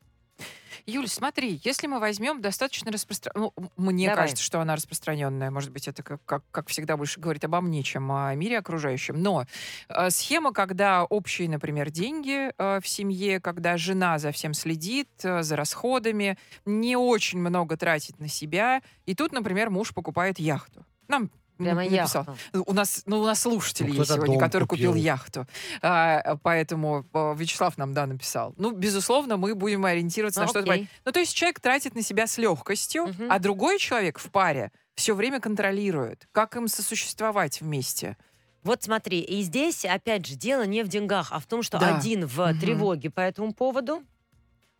Юль, 0.86 1.08
смотри, 1.08 1.60
если 1.62 1.86
мы 1.86 2.00
возьмем 2.00 2.40
достаточно 2.40 2.90
распространенную... 2.90 3.52
мне 3.76 4.08
Давай. 4.08 4.24
кажется, 4.24 4.42
что 4.42 4.60
она 4.60 4.74
распространенная. 4.74 5.50
Может 5.50 5.70
быть, 5.70 5.86
это, 5.88 6.02
как, 6.02 6.20
как, 6.24 6.42
как 6.50 6.68
всегда, 6.68 6.96
больше 6.96 7.20
говорит 7.20 7.44
обо 7.44 7.60
мне, 7.60 7.82
чем 7.82 8.10
о 8.10 8.34
мире 8.34 8.58
окружающем. 8.58 9.22
Но 9.22 9.46
э, 9.88 10.10
схема, 10.10 10.52
когда 10.52 11.04
общие, 11.04 11.48
например, 11.48 11.90
деньги 11.90 12.52
э, 12.58 12.80
в 12.80 12.88
семье, 12.88 13.40
когда 13.40 13.76
жена 13.76 14.18
за 14.18 14.32
всем 14.32 14.52
следит, 14.52 15.08
э, 15.22 15.42
за 15.42 15.56
расходами, 15.56 16.36
не 16.64 16.96
очень 16.96 17.38
много 17.38 17.76
тратит 17.76 18.18
на 18.18 18.28
себя. 18.28 18.82
И 19.06 19.14
тут, 19.14 19.32
например, 19.32 19.70
муж 19.70 19.94
покупает 19.94 20.38
яхту. 20.38 20.84
Нам 21.08 21.30
Прямо 21.58 21.84
написал. 21.84 22.24
яхту. 22.52 22.64
У 22.66 22.72
нас, 22.72 23.02
ну, 23.06 23.20
у 23.20 23.24
нас 23.26 23.40
слушатели 23.42 23.88
Ну, 23.88 23.94
есть 23.94 24.12
сегодня, 24.12 24.38
который 24.38 24.66
купил. 24.66 24.90
купил. 24.92 25.02
яхту. 25.04 25.46
А, 25.82 26.36
поэтому 26.42 27.04
а, 27.12 27.34
Вячеслав 27.34 27.78
нам, 27.78 27.94
да, 27.94 28.06
написал. 28.06 28.54
Ну, 28.56 28.72
безусловно, 28.72 29.36
мы 29.36 29.54
будем 29.54 29.84
ориентироваться 29.84 30.40
на 30.40 30.46
Ну, 30.46 30.50
что-то. 30.50 30.72
окей. 30.72 30.88
Ну, 31.04 31.12
то 31.12 31.20
есть 31.20 31.34
человек 31.34 31.60
тратит 31.60 31.94
на 31.94 32.02
себя 32.02 32.26
с 32.26 32.38
легкостью, 32.38 33.06
Мгм. 33.06 33.26
а 33.30 33.38
другой 33.38 33.78
человек 33.78 34.18
в 34.18 34.30
паре 34.30 34.72
все 34.96 35.14
время 35.14 35.40
контролирует, 35.40 36.26
как 36.32 36.56
им 36.56 36.68
сосуществовать 36.68 37.60
вместе. 37.60 38.16
Вот 38.62 38.82
смотри, 38.82 39.20
и 39.20 39.42
здесь, 39.42 39.84
опять 39.84 40.24
же, 40.26 40.36
дело 40.36 40.64
не 40.64 40.82
в 40.82 40.88
деньгах, 40.88 41.28
а 41.32 41.38
в 41.38 41.46
том, 41.46 41.62
что 41.62 41.78
Да. 41.78 41.96
один 41.98 42.26
в 42.26 42.38
Мгм. 42.50 42.58
тревоге 42.60 43.10
по 43.10 43.20
этому 43.20 43.52
поводу, 43.52 44.02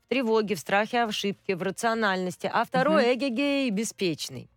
в 0.05 0.09
тревоге, 0.09 0.55
в 0.55 0.59
страхе 0.59 1.03
ошибки, 1.03 1.53
в 1.53 1.63
рациональности, 1.63 2.51
а 2.53 2.65
второй 2.65 3.15
эгегей 3.15 3.71
беспечный. 3.71 4.51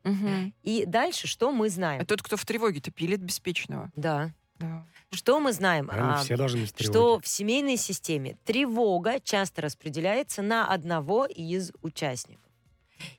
И 0.63 0.85
дальше 0.85 1.27
что 1.27 1.51
мы 1.51 1.69
знаем? 1.69 2.01
А 2.01 2.05
тот, 2.05 2.21
кто 2.21 2.37
в 2.37 2.45
тревоге-то 2.45 2.91
пилит 2.91 3.21
беспечного. 3.21 3.91
Да. 3.95 4.31
Да. 4.59 4.85
Что 5.11 5.39
мы 5.39 5.53
знаем? 5.53 5.89
А, 5.91 6.17
все 6.23 6.35
должны 6.35 6.61
быть 6.61 6.73
в 6.75 6.83
что 6.83 7.19
в 7.19 7.27
семейной 7.27 7.77
системе 7.77 8.37
тревога 8.43 9.19
часто 9.23 9.61
распределяется 9.61 10.41
на 10.41 10.67
одного 10.67 11.25
из 11.25 11.71
участников. 11.81 12.43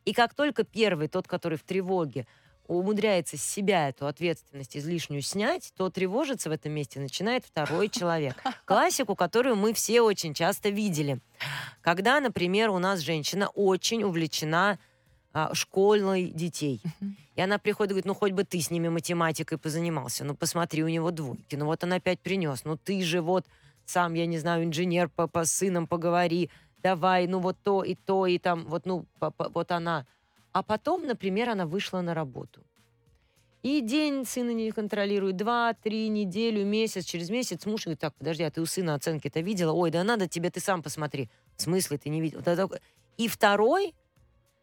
И 0.05 0.13
как 0.13 0.35
только 0.35 0.65
первый, 0.65 1.09
тот, 1.09 1.29
который 1.29 1.57
в 1.57 1.63
тревоге, 1.63 2.27
умудряется 2.76 3.37
с 3.37 3.43
себя 3.43 3.88
эту 3.88 4.06
ответственность 4.06 4.76
излишнюю 4.76 5.23
снять, 5.23 5.73
то 5.76 5.91
тревожиться 5.91 6.50
в 6.50 6.53
этом 6.53 6.73
месте 6.73 7.00
начинает 7.00 7.44
второй 7.44 7.88
человек. 7.88 8.43
Классику, 8.65 9.17
которую 9.17 9.56
мы 9.56 9.73
все 9.73 10.03
очень 10.03 10.35
часто 10.35 10.69
видели. 10.69 11.21
Когда, 11.81 12.21
например, 12.21 12.71
у 12.71 12.78
нас 12.78 13.00
женщина 13.00 13.49
очень 13.49 14.02
увлечена 14.02 14.78
а, 15.33 15.54
школой 15.54 16.26
детей. 16.26 16.83
И 17.35 17.40
она 17.40 17.59
приходит 17.59 17.90
и 17.90 17.95
говорит, 17.95 18.07
ну 18.07 18.14
хоть 18.14 18.33
бы 18.33 18.45
ты 18.45 18.61
с 18.61 18.71
ними 18.71 18.88
математикой 18.88 19.59
позанимался, 19.59 20.25
ну 20.25 20.35
посмотри, 20.35 20.83
у 20.83 20.88
него 20.88 21.11
двойки, 21.11 21.54
ну 21.54 21.66
вот 21.66 21.85
он 21.85 21.93
опять 21.93 22.19
принес, 22.19 22.64
ну 22.64 22.76
ты 22.76 23.00
же 23.02 23.21
вот 23.21 23.47
сам, 23.85 24.14
я 24.14 24.26
не 24.26 24.38
знаю, 24.38 24.64
инженер, 24.64 25.09
по, 25.09 25.28
по 25.28 25.45
сынам 25.45 25.87
поговори, 25.87 26.50
давай, 26.83 27.26
ну 27.26 27.38
вот 27.38 27.57
то 27.62 27.85
и 27.85 27.95
то, 27.95 28.26
и 28.26 28.38
там, 28.38 28.66
вот, 28.66 28.87
ну, 28.87 29.07
по- 29.19 29.31
по- 29.31 29.49
вот 29.49 29.71
она. 29.71 30.07
А 30.59 30.62
потом, 30.65 31.07
например, 31.07 31.50
она 31.50 31.67
вышла 31.67 32.00
на 32.00 32.15
работу. 32.15 32.65
И 33.62 33.81
день 33.81 34.27
сына 34.27 34.50
не 34.50 34.73
контролирует, 34.73 35.37
два, 35.37 35.73
три, 35.73 36.09
неделю, 36.09 36.67
месяц, 36.67 37.05
через 37.05 37.31
месяц 37.31 37.65
муж 37.65 37.85
говорит, 37.85 38.00
так, 38.00 38.12
подожди, 38.17 38.43
а 38.43 38.50
ты 38.50 38.61
у 38.61 38.67
сына 38.67 38.95
оценки-то 38.95 39.38
видела? 39.38 39.71
Ой, 39.71 39.93
да 39.93 40.03
надо 40.03 40.27
тебе, 40.27 40.50
ты 40.50 40.59
сам 40.59 40.83
посмотри. 40.83 41.31
В 41.57 41.62
смысле 41.62 41.97
ты 41.99 42.09
не 42.09 42.21
видел? 42.21 42.43
И 43.19 43.29
второй 43.29 43.95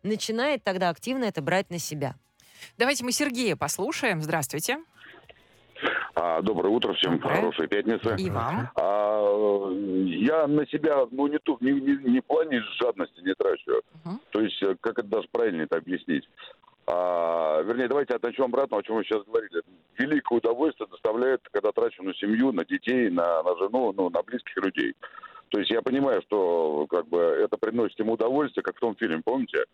начинает 0.04 0.66
тогда 0.66 0.90
активно 0.90 1.24
это 1.24 1.42
брать 1.42 1.70
на 1.70 1.80
себя. 1.80 2.18
Давайте 2.78 3.06
мы 3.06 3.14
Сергея 3.14 3.56
послушаем. 3.56 4.22
Здравствуйте. 4.22 4.80
А, 6.16 6.42
доброе 6.42 6.70
утро 6.70 6.94
всем, 6.94 7.18
Доброе. 7.18 7.36
хорошей 7.36 7.68
пятницы. 7.68 8.16
И 8.18 8.30
вам. 8.30 8.70
А, 8.76 9.70
я 10.06 10.48
на 10.48 10.66
себя, 10.68 11.06
ну, 11.12 11.28
не, 11.28 11.40
ту, 11.40 11.58
не, 11.60 11.74
не, 11.74 11.98
не 12.10 12.22
в 12.22 12.26
плане 12.26 12.62
жадности 12.80 13.20
не 13.20 13.34
трачу. 13.34 13.82
Мгм. 14.06 14.22
То 14.32 14.40
есть, 14.40 14.64
э, 14.64 14.76
как 14.80 14.98
это 14.98 15.08
даже 15.10 15.28
правильно 15.30 15.64
это 15.64 15.78
объяснить? 15.78 16.24
А, 16.88 17.62
вернее, 17.64 17.90
давайте 17.90 18.14
от 18.14 18.24
начнем 18.24 18.46
обратно, 18.46 18.78
о 18.78 18.84
чем 18.84 18.96
вы 18.96 19.04
сейчас 19.04 19.26
говорили. 19.26 19.62
Великое 19.98 20.38
удовольствие 20.38 20.88
доставляет, 20.90 21.42
когда 21.52 21.74
трачу 21.74 22.02
на 22.02 22.14
семью, 22.14 22.54
на 22.54 22.64
детей, 22.64 23.10
на, 23.10 23.44
на 23.44 23.58
жену, 23.58 23.92
ну, 23.92 24.10
на 24.10 24.24
близких 24.24 24.56
людей. 24.58 24.96
То 25.50 25.60
есть 25.60 25.70
я 25.70 25.82
понимаю, 25.82 26.22
что 26.22 26.88
как 26.90 27.08
бы 27.10 27.20
это 27.20 27.58
приносит 27.58 28.00
ему 28.00 28.14
удовольствие, 28.14 28.64
как 28.64 28.78
в 28.78 28.80
том 28.80 28.96
фильме, 28.96 29.22
помните? 29.24 29.66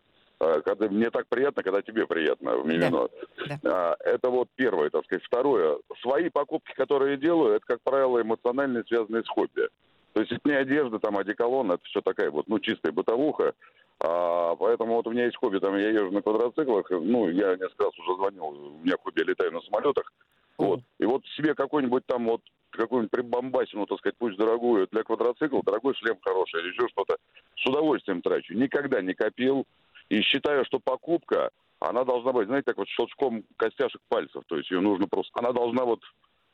А, 0.41 0.61
Когда 0.61 0.89
мне 0.89 1.09
так 1.11 1.27
приятно, 1.27 1.61
когда 1.61 1.81
тебе 1.81 2.07
приятно 2.07 2.57
в 2.57 2.65
Мимино. 2.65 3.09
Да. 3.47 3.59
А, 3.63 3.95
Это 3.99 4.29
вот 4.29 4.49
первое, 4.55 4.89
так 4.89 5.05
сказать. 5.05 5.23
Второе. 5.23 5.77
Свои 6.01 6.29
покупки, 6.29 6.73
которые 6.73 7.11
я 7.11 7.17
делаю, 7.17 7.53
это, 7.53 7.65
как 7.65 7.81
правило, 7.83 8.19
эмоционально 8.19 8.83
связанные 8.87 9.23
с 9.23 9.29
хобби. 9.29 9.69
То 10.13 10.21
есть 10.21 10.31
это 10.31 10.41
не 10.49 10.55
одежда, 10.55 10.99
там, 10.99 11.17
одеколон, 11.17 11.71
это 11.71 11.83
все 11.85 12.01
такая 12.01 12.31
вот, 12.31 12.47
ну, 12.47 12.59
чистая 12.59 12.91
бытовуха. 12.91 13.53
А, 13.99 14.55
поэтому 14.55 14.95
вот 14.95 15.07
у 15.07 15.11
меня 15.11 15.25
есть 15.25 15.37
хобби, 15.37 15.59
там, 15.59 15.77
я 15.77 15.89
езжу 15.89 16.11
на 16.11 16.21
квадроциклах, 16.21 16.89
ну, 16.89 17.29
я 17.29 17.55
несколько 17.55 17.85
раз 17.85 17.99
уже 17.99 18.15
звонил, 18.15 18.45
у 18.45 18.83
меня 18.83 18.95
хобби, 19.01 19.19
я 19.19 19.25
летаю 19.25 19.51
на 19.51 19.61
самолетах. 19.61 20.11
Вот. 20.57 20.81
И 20.99 21.05
вот 21.05 21.23
себе 21.37 21.53
какой-нибудь 21.53 22.05
там 22.07 22.25
вот 22.25 22.41
какую-нибудь 22.71 23.11
прибамбасину, 23.11 23.85
так 23.85 23.99
сказать, 23.99 24.15
пусть 24.17 24.37
дорогую 24.37 24.87
для 24.91 25.03
квадроцикла, 25.03 25.61
дорогой 25.63 25.93
шлем 25.95 26.17
хороший 26.21 26.61
или 26.61 26.69
еще 26.69 26.87
что-то, 26.89 27.17
с 27.55 27.65
удовольствием 27.65 28.21
трачу. 28.21 28.53
Никогда 28.53 29.01
не 29.01 29.13
копил. 29.13 29.65
И 30.11 30.21
считаю, 30.23 30.65
что 30.65 30.79
покупка, 30.79 31.51
она 31.79 32.03
должна 32.03 32.33
быть, 32.33 32.47
знаете, 32.47 32.65
так 32.65 32.77
вот 32.77 32.89
щелчком 32.89 33.45
костяшек 33.55 34.01
пальцев. 34.09 34.43
То 34.45 34.57
есть 34.57 34.69
ее 34.69 34.81
нужно 34.81 35.07
просто... 35.07 35.31
Она 35.39 35.53
должна 35.53 35.85
вот 35.85 36.01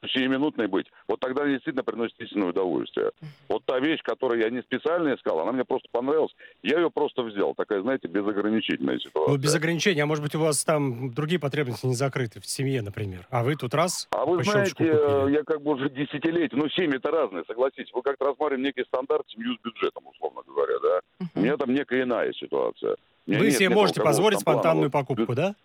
сиюминутной 0.05 0.67
быть, 0.67 0.85
вот 1.07 1.19
тогда 1.19 1.41
она 1.41 1.53
действительно 1.53 1.83
приносит 1.83 2.19
истинное 2.19 2.49
удовольствие. 2.49 3.09
Вот 3.49 3.65
та 3.65 3.79
вещь, 3.79 3.99
которую 4.03 4.39
я 4.41 4.51
не 4.51 4.61
специально 4.61 5.15
искал, 5.15 5.39
она 5.39 5.51
мне 5.51 5.65
просто 5.65 5.87
понравилась, 5.91 6.31
я 6.61 6.77
ее 6.77 6.91
просто 6.91 7.23
взял. 7.23 7.55
Такая, 7.55 7.81
знаете, 7.81 8.07
безограничительная 8.07 8.99
ситуация. 8.99 9.33
Ну, 9.33 9.39
без 9.39 9.55
ограничений, 9.55 10.01
а 10.01 10.05
может 10.05 10.23
быть, 10.23 10.35
у 10.35 10.39
вас 10.39 10.63
там 10.63 11.11
другие 11.15 11.39
потребности 11.39 11.87
не 11.87 11.95
закрыты, 11.95 12.39
в 12.39 12.45
семье, 12.45 12.83
например. 12.83 13.25
А 13.31 13.43
вы 13.43 13.55
тут 13.55 13.73
раз 13.73 14.07
А 14.11 14.23
вы 14.23 14.43
знаете, 14.43 14.75
купили. 14.75 15.33
я 15.33 15.43
как 15.43 15.63
бы 15.63 15.71
уже 15.71 15.89
десятилетия, 15.89 16.55
ну, 16.55 16.69
семьи 16.69 16.97
это 16.97 17.09
разные, 17.09 17.43
согласитесь. 17.47 17.91
Вы 17.91 18.03
как-то 18.03 18.25
рассматриваем 18.25 18.65
некий 18.65 18.83
стандарт, 18.83 19.27
семью 19.29 19.55
с 19.55 19.61
бюджетом, 19.63 20.05
условно 20.05 20.41
говоря, 20.45 20.77
да? 20.79 20.99
У 21.19 21.23
Мгм. 21.23 21.43
меня 21.43 21.57
там 21.57 21.73
некая 21.73 22.03
иная 22.03 22.31
ситуация. 22.33 22.97
Вы 23.27 23.45
нет 23.45 23.55
себе 23.55 23.65
некого 23.69 23.81
можете 23.81 24.01
позволить 24.01 24.39
там 24.39 24.43
планового 24.43 24.61
спонтанную 24.63 24.91
покупку, 24.91 25.35
да? 25.35 25.55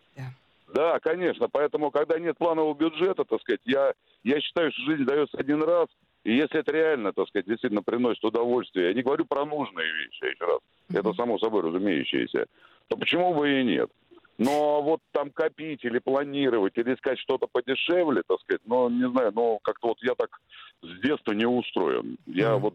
Да, 0.74 0.98
конечно. 1.00 1.48
Поэтому, 1.50 1.90
когда 1.90 2.18
нет 2.18 2.36
планового 2.38 2.74
бюджета, 2.74 3.24
так 3.24 3.40
сказать, 3.42 3.60
я, 3.64 3.92
я 4.24 4.40
считаю, 4.40 4.72
что 4.72 4.82
жизнь 4.84 5.04
дается 5.04 5.38
один 5.38 5.62
раз. 5.62 5.88
И 6.24 6.34
если 6.34 6.60
это 6.60 6.72
реально, 6.72 7.12
так 7.12 7.28
сказать, 7.28 7.46
действительно 7.46 7.82
приносит 7.82 8.24
удовольствие, 8.24 8.88
я 8.88 8.94
не 8.94 9.02
говорю 9.02 9.24
про 9.24 9.44
нужные 9.44 9.92
вещи, 9.92 10.24
еще 10.24 10.44
раз, 10.44 10.60
это 10.88 11.08
Мгм. 11.08 11.16
само 11.16 11.38
собой 11.38 11.62
разумеющееся, 11.62 12.46
то 12.88 12.96
почему 12.96 13.34
бы 13.34 13.60
и 13.60 13.64
нет? 13.64 13.90
Но 14.38 14.82
вот 14.82 15.00
там 15.10 15.30
копить 15.30 15.84
или 15.84 15.98
планировать, 15.98 16.78
или 16.78 16.94
искать 16.94 17.18
что-то 17.18 17.48
подешевле, 17.48 18.22
так 18.26 18.40
сказать, 18.40 18.62
ну, 18.64 18.88
не 18.88 19.08
знаю, 19.10 19.32
ну, 19.34 19.58
как-то 19.62 19.88
вот 19.88 19.98
я 20.02 20.14
так 20.14 20.40
с 20.82 21.00
детства 21.02 21.32
не 21.32 21.44
устроен. 21.44 22.16
Я 22.26 22.52
Мгм. 22.52 22.60
вот 22.60 22.74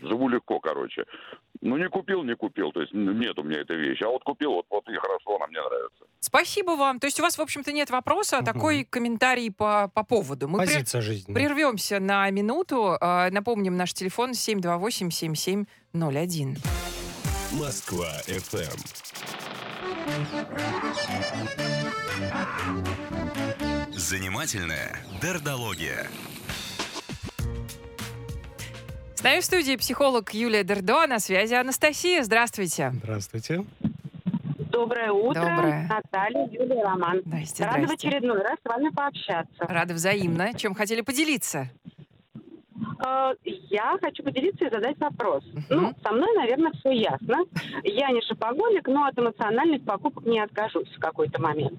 живу 0.00 0.28
легко, 0.28 0.60
короче. 0.60 1.04
Ну, 1.62 1.76
не 1.78 1.88
купил, 1.88 2.22
не 2.22 2.34
купил, 2.36 2.70
то 2.72 2.80
есть 2.80 2.92
нет 2.92 3.38
у 3.38 3.42
меня 3.42 3.60
этой 3.60 3.76
вещи. 3.76 4.02
А 4.04 4.08
вот 4.08 4.22
купил, 4.24 4.52
вот, 4.52 4.66
вот 4.70 4.86
и 4.88 4.94
хорошо, 4.94 5.36
она 5.36 5.46
мне 5.46 5.58
нравится. 5.60 6.04
Спасибо 6.20 6.72
вам. 6.72 6.98
То 7.00 7.06
есть 7.06 7.18
у 7.20 7.22
вас, 7.22 7.38
в 7.38 7.42
общем-то, 7.42 7.72
нет 7.72 7.90
вопроса, 7.90 8.38
а 8.38 8.42
такой 8.44 8.84
комментарий 8.84 9.50
по, 9.50 9.88
по 9.94 10.02
поводу. 10.04 10.48
Мы 10.48 10.58
прер- 10.60 10.66
Позиция 10.66 11.00
жизни. 11.00 11.32
прервемся 11.32 11.98
на 12.00 12.28
минуту. 12.30 12.96
А, 13.00 13.30
Напомним, 13.30 13.76
наш 13.76 13.92
телефон 13.94 14.32
728-7701. 14.32 16.56
Москва 17.52 18.08
FM. 18.26 18.76
Занимательная 23.92 25.00
дердология. 25.22 26.06
Нами 29.26 29.40
в 29.40 29.44
студии 29.44 29.74
психолог 29.74 30.32
Юлия 30.34 30.62
Дердо, 30.62 31.04
на 31.08 31.18
связи 31.18 31.54
Анастасия. 31.54 32.22
Здравствуйте. 32.22 32.92
Здравствуйте. 33.02 33.64
Доброе 34.70 35.10
утро, 35.10 35.40
Доброе. 35.40 35.88
Наталья, 35.88 36.46
Юлия, 36.46 36.84
Роман. 36.84 37.22
Здрасте, 37.26 37.64
Рада 37.64 37.80
в 37.80 37.84
здрасте. 37.86 38.06
очередной 38.06 38.40
раз 38.40 38.56
с 38.64 38.68
вами 38.68 38.88
пообщаться. 38.90 39.50
Рада 39.58 39.94
взаимно. 39.94 40.54
Чем 40.54 40.74
хотели 40.74 41.00
поделиться? 41.00 41.68
Э, 43.04 43.32
Я 43.68 43.98
хочу 44.00 44.22
поделиться 44.22 44.64
и 44.64 44.70
задать 44.70 44.96
вопрос. 45.00 45.42
Мгм. 45.52 45.64
Ну, 45.70 45.94
со 46.04 46.12
мной, 46.12 46.32
наверное, 46.36 46.70
все 46.78 46.92
ясно. 46.92 47.38
Я 47.82 48.12
не 48.12 48.22
шопоголик, 48.22 48.86
но 48.86 49.06
от 49.06 49.18
эмоциональных 49.18 49.82
покупок 49.82 50.24
не 50.24 50.38
откажусь 50.38 50.88
в 50.96 51.00
какой-то 51.00 51.42
момент. 51.42 51.76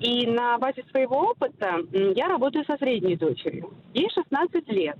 И 0.00 0.26
на 0.26 0.56
базе 0.56 0.82
своего 0.90 1.32
опыта 1.32 1.80
я 1.92 2.28
работаю 2.28 2.64
со 2.64 2.78
средней 2.78 3.16
дочерью. 3.16 3.74
Ей 3.92 4.08
16 4.08 4.66
лет. 4.68 4.96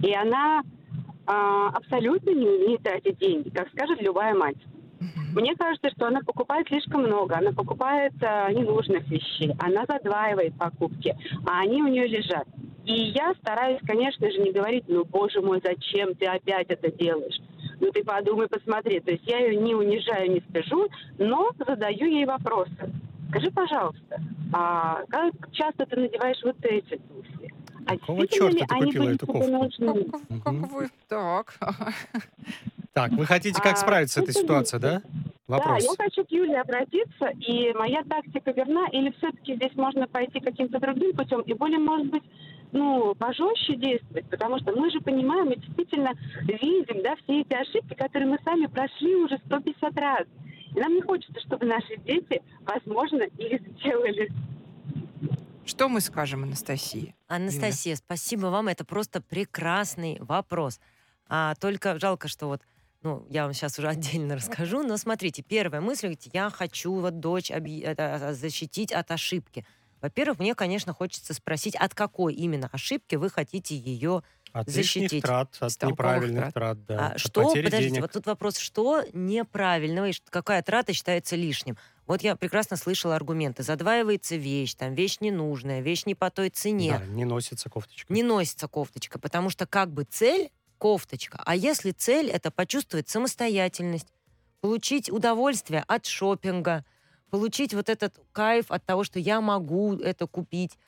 И 0.00 0.14
она 0.14 0.62
а, 1.26 1.68
абсолютно 1.68 2.30
не 2.30 2.46
умеет 2.46 2.82
тратить 2.82 3.18
деньги, 3.18 3.48
как 3.50 3.68
скажет 3.70 4.00
любая 4.00 4.34
мать. 4.34 4.56
Мне 5.34 5.54
кажется, 5.56 5.90
что 5.90 6.06
она 6.06 6.20
покупает 6.20 6.68
слишком 6.68 7.02
много. 7.02 7.36
Она 7.36 7.52
покупает 7.52 8.12
а, 8.22 8.52
ненужных 8.52 9.08
вещей. 9.08 9.52
Она 9.58 9.84
задваивает 9.86 10.56
покупки, 10.56 11.14
а 11.46 11.60
они 11.60 11.82
у 11.82 11.88
нее 11.88 12.06
лежат. 12.06 12.46
И 12.84 12.92
я 12.92 13.34
стараюсь, 13.40 13.80
конечно 13.86 14.30
же, 14.30 14.38
не 14.38 14.52
говорить, 14.52 14.84
ну, 14.88 15.04
боже 15.04 15.40
мой, 15.40 15.60
зачем 15.64 16.14
ты 16.14 16.26
опять 16.26 16.66
это 16.68 16.90
делаешь? 16.92 17.40
Ну, 17.80 17.90
ты 17.90 18.04
подумай, 18.04 18.46
посмотри. 18.46 19.00
То 19.00 19.10
есть 19.10 19.24
я 19.26 19.38
ее 19.38 19.56
не 19.56 19.74
унижаю, 19.74 20.30
не 20.30 20.40
стыжу, 20.50 20.88
но 21.18 21.50
задаю 21.66 22.06
ей 22.06 22.26
вопросы. 22.26 22.92
Скажи, 23.30 23.50
пожалуйста, 23.50 24.20
а 24.52 25.02
как 25.08 25.32
часто 25.52 25.86
ты 25.86 25.98
надеваешь 25.98 26.40
вот 26.44 26.56
эти? 26.62 27.00
А 27.86 27.96
Какого 27.98 28.20
действительно 28.20 28.50
черта 28.58 28.60
ли 28.60 28.66
ты 28.66 28.74
они 28.74 28.84
купила 28.86 29.04
были 29.04 29.14
эту 29.14 29.26
кофту? 29.26 29.52
нужны? 29.52 30.04
Как, 30.42 30.54
вы... 30.70 30.90
Так. 31.08 31.58
Так, 32.92 33.10
вы 33.12 33.26
хотите 33.26 33.60
как 33.60 33.74
А, 33.74 33.76
справиться 33.76 34.20
с 34.20 34.22
этой 34.22 34.30
это 34.30 34.40
ситуацией, 34.40 34.80
да? 34.80 35.02
Вопрос. 35.48 35.84
Да, 35.84 35.90
я 35.90 36.08
хочу 36.08 36.24
к 36.24 36.30
Юле 36.30 36.60
обратиться, 36.60 37.26
и 37.40 37.72
моя 37.74 38.02
тактика 38.04 38.52
верна, 38.52 38.86
или 38.92 39.12
все-таки 39.18 39.56
здесь 39.56 39.74
можно 39.74 40.06
пойти 40.06 40.40
каким-то 40.40 40.78
другим 40.78 41.14
путем 41.14 41.40
и 41.40 41.52
более, 41.54 41.80
может 41.80 42.06
быть, 42.06 42.22
ну, 42.72 43.14
пожестче 43.16 43.76
действовать, 43.76 44.26
потому 44.30 44.58
что 44.60 44.72
мы 44.72 44.90
же 44.90 45.00
понимаем 45.00 45.50
и 45.50 45.58
действительно 45.58 46.12
видим, 46.42 47.02
да, 47.02 47.14
все 47.16 47.40
эти 47.40 47.52
ошибки, 47.52 47.94
которые 47.94 48.28
мы 48.30 48.38
сами 48.44 48.66
прошли 48.66 49.16
уже 49.16 49.38
150 49.46 49.96
раз. 49.98 50.26
И 50.74 50.80
нам 50.80 50.94
не 50.94 51.02
хочется, 51.02 51.40
чтобы 51.40 51.66
наши 51.66 51.96
дети, 52.04 52.42
возможно, 52.64 53.22
их 53.38 53.60
сделали. 53.78 54.30
Что 55.66 55.88
мы 55.88 56.00
скажем, 56.00 56.42
Анастасии? 56.42 57.14
Анастасия, 57.26 57.96
спасибо 57.96 58.46
вам. 58.46 58.68
Это 58.68 58.84
просто 58.84 59.20
прекрасный 59.22 60.18
вопрос. 60.20 60.78
А 61.26 61.54
только 61.54 61.98
жалко, 61.98 62.28
что 62.28 62.48
вот, 62.48 62.62
ну, 63.02 63.26
я 63.30 63.44
вам 63.44 63.54
сейчас 63.54 63.78
уже 63.78 63.88
отдельно 63.88 64.36
расскажу, 64.36 64.82
но 64.82 64.96
смотрите, 64.98 65.42
первая 65.42 65.80
мысль, 65.80 66.16
я 66.32 66.50
хочу 66.50 66.92
вот 66.94 67.18
дочь 67.20 67.50
объ- 67.50 67.82
это, 67.82 68.28
а, 68.28 68.34
защитить 68.34 68.92
от 68.92 69.10
ошибки. 69.10 69.64
Во-первых, 70.02 70.38
мне, 70.38 70.54
конечно, 70.54 70.92
хочется 70.92 71.32
спросить, 71.32 71.74
от 71.76 71.94
какой 71.94 72.34
именно 72.34 72.68
ошибки 72.70 73.14
вы 73.14 73.30
хотите 73.30 73.74
ее 73.74 74.22
От 74.54 74.70
защитить. 74.70 75.12
лишних 75.12 75.22
трат, 75.22 75.56
от 75.58 75.82
неправильных 75.82 76.52
трат. 76.52 76.54
трат, 76.54 76.86
да. 76.86 77.08
А, 77.08 77.12
от 77.14 77.18
что, 77.18 77.42
потери 77.42 77.64
подождите, 77.64 77.88
денег. 77.90 78.02
вот 78.02 78.12
тут 78.12 78.26
вопрос, 78.26 78.56
что 78.56 79.02
неправильного 79.12 80.10
и 80.10 80.14
какая 80.30 80.62
трата 80.62 80.92
считается 80.92 81.34
лишним? 81.34 81.76
Вот 82.06 82.22
я 82.22 82.36
прекрасно 82.36 82.76
слышала 82.76 83.16
аргументы. 83.16 83.64
Задваивается 83.64 84.36
вещь, 84.36 84.74
там 84.74 84.94
вещь 84.94 85.18
ненужная, 85.20 85.80
вещь 85.80 86.06
не 86.06 86.14
по 86.14 86.30
той 86.30 86.50
цене. 86.50 87.00
Да, 87.00 87.06
не 87.06 87.24
носится 87.24 87.68
кофточка. 87.68 88.12
не 88.12 88.22
носится 88.22 88.68
кофточка, 88.68 89.18
потому 89.18 89.50
что 89.50 89.66
как 89.66 89.90
бы 89.90 90.04
цель 90.04 90.50
кофточка, 90.78 91.42
а 91.44 91.56
если 91.56 91.90
цель 91.90 92.30
это 92.30 92.52
почувствовать 92.52 93.08
самостоятельность, 93.08 94.06
получить 94.60 95.10
удовольствие 95.10 95.84
от 95.88 96.06
шопинга, 96.06 96.84
получить 97.30 97.74
вот 97.74 97.88
этот 97.88 98.14
кайф 98.30 98.70
от 98.70 98.86
того, 98.86 99.02
что 99.02 99.18
я 99.18 99.40
могу 99.40 99.96
это 99.96 100.28
купить. 100.28 100.78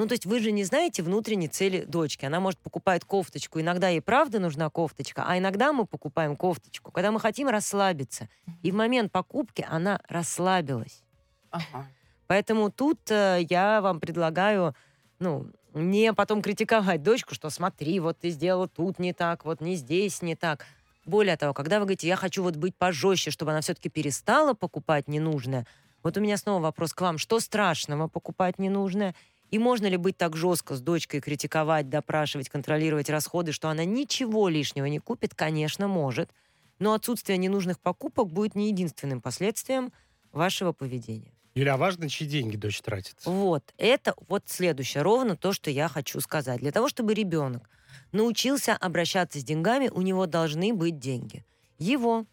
Ну, 0.00 0.06
то 0.06 0.14
есть 0.14 0.24
вы 0.24 0.40
же 0.40 0.50
не 0.50 0.64
знаете 0.64 1.02
внутренней 1.02 1.48
цели 1.48 1.84
дочки. 1.84 2.24
Она, 2.24 2.40
может, 2.40 2.58
покупает 2.58 3.04
кофточку. 3.04 3.60
Иногда 3.60 3.90
ей 3.90 4.00
правда 4.00 4.40
нужна 4.40 4.70
кофточка, 4.70 5.24
а 5.26 5.36
иногда 5.36 5.74
мы 5.74 5.84
покупаем 5.84 6.36
кофточку, 6.36 6.90
когда 6.90 7.10
мы 7.12 7.20
хотим 7.20 7.48
расслабиться. 7.48 8.30
И 8.62 8.70
в 8.70 8.74
момент 8.74 9.12
покупки 9.12 9.66
она 9.68 10.00
расслабилась. 10.08 11.02
Ага. 11.50 11.86
Поэтому 12.28 12.70
тут 12.70 13.10
э, 13.10 13.44
я 13.50 13.82
вам 13.82 14.00
предлагаю, 14.00 14.74
ну, 15.18 15.50
не 15.74 16.14
потом 16.14 16.40
критиковать 16.40 17.02
дочку, 17.02 17.34
что 17.34 17.50
смотри, 17.50 18.00
вот 18.00 18.20
ты 18.20 18.30
сделала 18.30 18.68
тут 18.68 18.98
не 18.98 19.12
так, 19.12 19.44
вот 19.44 19.60
не 19.60 19.74
здесь 19.74 20.22
не 20.22 20.34
так. 20.34 20.64
Более 21.04 21.36
того, 21.36 21.52
когда 21.52 21.78
вы 21.78 21.84
говорите, 21.84 22.08
я 22.08 22.16
хочу 22.16 22.42
вот 22.42 22.56
быть 22.56 22.74
пожестче, 22.74 23.30
чтобы 23.30 23.50
она 23.50 23.60
все-таки 23.60 23.90
перестала 23.90 24.54
покупать 24.54 25.08
ненужное, 25.08 25.66
вот 26.02 26.16
у 26.16 26.20
меня 26.20 26.36
снова 26.36 26.62
вопрос 26.62 26.94
к 26.94 27.00
вам, 27.02 27.18
что 27.18 27.40
страшного 27.40 28.08
покупать 28.08 28.58
ненужное? 28.58 29.14
И 29.50 29.58
можно 29.58 29.86
ли 29.86 29.96
быть 29.96 30.16
так 30.16 30.36
жестко 30.36 30.76
с 30.76 30.80
дочкой, 30.80 31.20
критиковать, 31.20 31.88
допрашивать, 31.88 32.48
контролировать 32.48 33.10
расходы, 33.10 33.52
что 33.52 33.68
она 33.68 33.84
ничего 33.84 34.48
лишнего 34.48 34.86
не 34.86 35.00
купит? 35.00 35.34
Конечно, 35.34 35.88
может. 35.88 36.30
Но 36.78 36.94
отсутствие 36.94 37.36
ненужных 37.36 37.80
покупок 37.80 38.28
будет 38.28 38.54
не 38.54 38.68
единственным 38.68 39.20
последствием 39.20 39.92
вашего 40.32 40.72
поведения. 40.72 41.32
Юля, 41.54 41.74
а 41.74 41.76
важно, 41.76 42.08
чьи 42.08 42.28
деньги 42.28 42.56
дочь 42.56 42.80
тратит? 42.80 43.16
Вот, 43.24 43.74
это 43.76 44.14
вот 44.28 44.44
следующее, 44.46 45.02
ровно 45.02 45.36
то, 45.36 45.52
что 45.52 45.68
я 45.68 45.88
хочу 45.88 46.20
сказать. 46.20 46.60
Для 46.60 46.70
того, 46.70 46.88
чтобы 46.88 47.12
ребенок 47.12 47.68
научился 48.12 48.76
обращаться 48.76 49.40
с 49.40 49.44
деньгами, 49.44 49.88
у 49.88 50.00
него 50.00 50.26
должны 50.26 50.72
быть 50.72 51.00
деньги. 51.00 51.44
Его. 51.78 52.24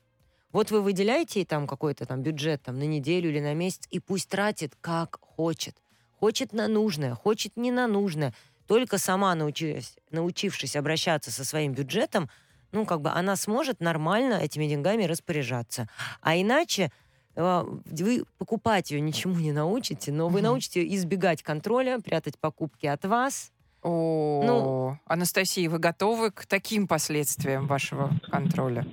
Вот 0.51 0.69
вы 0.69 0.81
выделяете 0.81 1.43
там 1.45 1.65
какой-то 1.65 2.05
там 2.05 2.21
бюджет 2.21 2.61
там, 2.61 2.77
на 2.77 2.83
неделю 2.83 3.29
или 3.29 3.39
на 3.39 3.55
месяц, 3.55 3.87
и 3.89 3.99
пусть 3.99 4.29
тратит 4.29 4.75
как 4.79 5.19
хочет. 5.19 5.75
Хочет 6.19 6.53
на 6.53 6.67
нужное, 6.67 7.13
хочет 7.15 7.55
не 7.57 7.71
на 7.71 7.87
нужное. 7.87 8.33
Только 8.67 8.97
сама 8.97 9.33
научившись, 9.35 9.95
научившись 10.11 10.75
обращаться 10.75 11.31
со 11.31 11.45
своим 11.45 11.73
бюджетом, 11.73 12.29
ну, 12.71 12.85
как 12.85 13.01
бы 13.01 13.09
она 13.09 13.35
сможет 13.35 13.79
нормально 13.79 14.35
этими 14.35 14.65
деньгами 14.67 15.03
распоряжаться. 15.03 15.87
А 16.21 16.35
иначе 16.35 16.91
э, 17.35 17.65
вы 17.85 18.25
покупать 18.37 18.91
ее 18.91 18.99
ничему 18.99 19.35
не 19.35 19.53
научите, 19.53 20.11
но 20.11 20.27
вы 20.27 20.41
научите 20.41 20.81
ее 20.81 20.95
избегать 20.95 21.43
контроля, 21.43 21.99
прятать 21.99 22.37
покупки 22.37 22.87
от 22.87 23.05
вас. 23.05 23.51
О, 23.83 24.43
Ну. 24.45 24.97
Анастасия, 25.05 25.69
вы 25.69 25.79
готовы 25.79 26.31
к 26.31 26.45
таким 26.45 26.87
последствиям 26.87 27.67
вашего 27.67 28.11
контроля? 28.29 28.85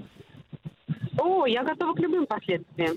О, 1.19 1.47
я 1.47 1.65
готова 1.65 1.95
к 1.95 1.99
любым 1.99 2.27
последствиям. 2.27 2.97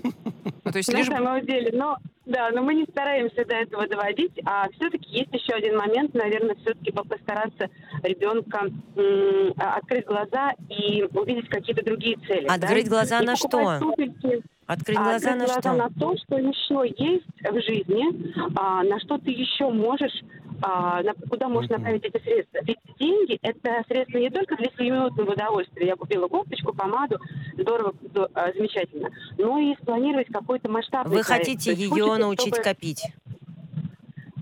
Ну, 0.64 0.72
то 0.72 0.78
есть 0.78 0.92
На 0.92 0.98
лишь 0.98 1.06
самом 1.06 1.44
деле, 1.46 1.70
но 1.72 1.96
да, 2.28 2.50
но 2.50 2.62
мы 2.62 2.74
не 2.74 2.84
стараемся 2.84 3.44
до 3.44 3.54
этого 3.56 3.86
доводить, 3.88 4.32
а 4.44 4.68
все-таки 4.72 5.08
есть 5.10 5.32
еще 5.32 5.52
один 5.54 5.76
момент, 5.76 6.14
наверное, 6.14 6.54
все-таки 6.56 6.92
постараться 6.92 7.68
ребенка 8.02 8.66
м, 8.96 9.54
а, 9.56 9.76
открыть 9.76 10.04
глаза 10.06 10.52
и 10.68 11.02
увидеть 11.12 11.48
какие-то 11.48 11.84
другие 11.84 12.16
цели. 12.26 12.46
да. 12.46 12.54
Открыть 12.54 12.88
глаза 12.88 13.20
на 13.22 13.34
что? 13.36 13.78
туфельки, 13.80 14.42
Открыть 14.66 14.98
а 14.98 15.02
глаза 15.02 15.30
открыть 15.32 15.38
на 15.38 15.44
глаза 15.46 15.60
что? 15.60 15.72
на 15.72 15.88
то, 15.98 16.16
что 16.22 16.38
еще 16.38 16.94
есть 16.98 17.26
в 17.42 17.60
жизни, 17.62 18.32
а, 18.56 18.82
на 18.84 19.00
что 19.00 19.16
ты 19.18 19.30
еще 19.30 19.68
можешь, 19.70 20.22
а, 20.60 21.02
на- 21.02 21.14
куда 21.14 21.48
можешь 21.48 21.70
направить 21.70 22.04
эти 22.04 22.22
средства. 22.22 22.58
Ведь 22.64 22.76
деньги– 22.98 23.38
это 23.42 23.82
средства 23.88 24.18
не 24.18 24.28
только 24.28 24.56
для 24.56 24.68
сиюминутного 24.76 25.32
удовольствия. 25.32 25.86
Я 25.86 25.96
купила 25.96 26.28
кофточку, 26.28 26.74
помаду, 26.74 27.18
здорово, 27.58 27.92
здо- 28.02 28.30
а, 28.34 28.52
замечательно. 28.52 29.10
Но 29.36 29.58
и 29.58 29.74
спланировать 29.82 30.28
какой-то 30.28 30.70
масштабный 30.70 31.16
Вы 31.16 31.22
хотите 31.22 31.70
есть 31.70 31.80
ее 31.82 31.88
хочется, 31.90 32.18
научить 32.18 32.54
чтобы, 32.54 32.62
копить. 32.62 33.02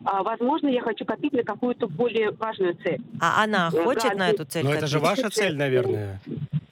а, 0.05 0.23
возможно, 0.23 0.69
я 0.69 0.83
хочу 0.83 1.05
копить 1.05 1.33
на 1.33 1.43
какую-то 1.43 1.89
более 1.89 2.31
важную 2.33 2.75
цель. 2.83 3.01
А 3.21 3.43
она 3.45 3.71
Ну, 3.73 3.85
хочет 3.85 4.13
да, 4.13 4.15
на 4.15 4.31
эту 4.31 4.45
цель 4.45 4.65
Но 4.65 4.73
это 4.73 4.87
же 4.87 5.01
копить? 5.01 5.25
ваша 5.25 5.31
цель, 5.35 5.57
наверное, 5.57 6.21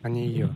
а 0.02 0.08
не 0.08 0.26
ее. 0.26 0.50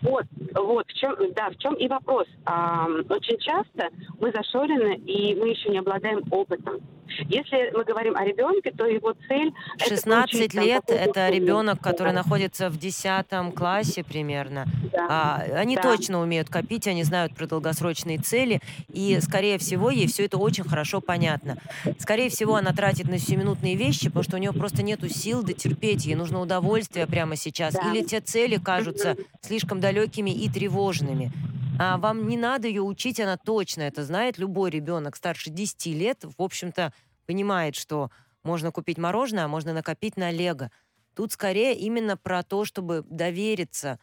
Вот, 0.00 0.24
вот, 0.54 0.86
в 0.88 0.94
чем, 0.94 1.14
да, 1.34 1.50
в 1.50 1.56
чем 1.58 1.74
и 1.74 1.88
вопрос. 1.88 2.26
А, 2.44 2.86
очень 3.08 3.38
часто 3.38 3.88
мы 4.20 4.32
зашорены, 4.32 4.96
и 4.96 5.34
мы 5.34 5.48
еще 5.48 5.70
не 5.70 5.78
обладаем 5.78 6.22
опытом. 6.30 6.80
Если 7.28 7.70
мы 7.76 7.84
говорим 7.84 8.16
о 8.16 8.24
ребенке, 8.24 8.70
то 8.70 8.86
его 8.86 9.14
цель... 9.28 9.52
это 9.76 9.90
16 9.90 10.32
получить, 10.32 10.52
там, 10.52 10.64
лет 10.64 10.82
это 10.88 11.28
ребенок, 11.28 11.78
который 11.80 12.08
Да, 12.12 12.22
находится 12.22 12.70
в 12.70 12.78
10 12.78 13.26
классе 13.54 14.02
примерно. 14.02 14.64
да. 14.90 15.06
А, 15.10 15.42
они 15.60 15.76
Да. 15.76 15.82
точно 15.82 16.20
умеют 16.22 16.48
копить, 16.48 16.86
они 16.86 17.02
знают 17.02 17.34
про 17.34 17.46
долгосрочные 17.46 18.18
цели, 18.18 18.60
и, 18.88 19.18
скорее 19.20 19.58
всего, 19.58 19.90
ей 19.90 20.06
все 20.06 20.24
это 20.24 20.38
очень 20.38 20.64
хорошо 20.64 21.02
понятно. 21.02 21.58
Скорее 21.98 22.30
всего, 22.30 22.54
она 22.56 22.72
тратит 22.72 23.08
на 23.08 23.18
сиюминутные 23.18 23.74
вещи, 23.76 24.06
потому 24.06 24.22
что 24.22 24.36
у 24.36 24.40
нее 24.40 24.52
просто 24.52 24.82
нету 24.82 25.08
сил 25.10 25.42
дотерпеть, 25.42 26.06
ей 26.06 26.14
нужно 26.14 26.40
удовольствие 26.40 27.06
прямо 27.06 27.36
сейчас. 27.36 27.74
Да. 27.74 27.90
Или 27.90 28.02
те 28.02 28.20
цели 28.20 28.56
кажутся 28.56 29.16
слишком 29.42 29.80
далекими 29.80 30.30
и 30.30 30.48
тревожными. 30.48 31.32
А 31.78 31.96
вам 31.98 32.28
не 32.28 32.36
надо 32.36 32.68
ее 32.68 32.82
учить, 32.82 33.18
она 33.18 33.36
точно 33.36 33.82
это 33.82 34.04
знает. 34.04 34.38
Любой 34.38 34.70
ребенок 34.70 35.16
старше 35.16 35.50
10 35.50 35.86
лет, 35.86 36.24
в 36.24 36.40
общем-то, 36.40 36.92
понимает, 37.26 37.74
что 37.74 38.10
можно 38.44 38.70
купить 38.70 38.98
мороженое, 38.98 39.44
а 39.44 39.48
можно 39.48 39.72
накопить 39.72 40.16
на 40.16 40.30
лего. 40.30 40.70
Тут 41.14 41.32
скорее 41.32 41.74
именно 41.74 42.16
про 42.16 42.42
то, 42.42 42.64
чтобы 42.64 43.04
довериться 43.08 43.98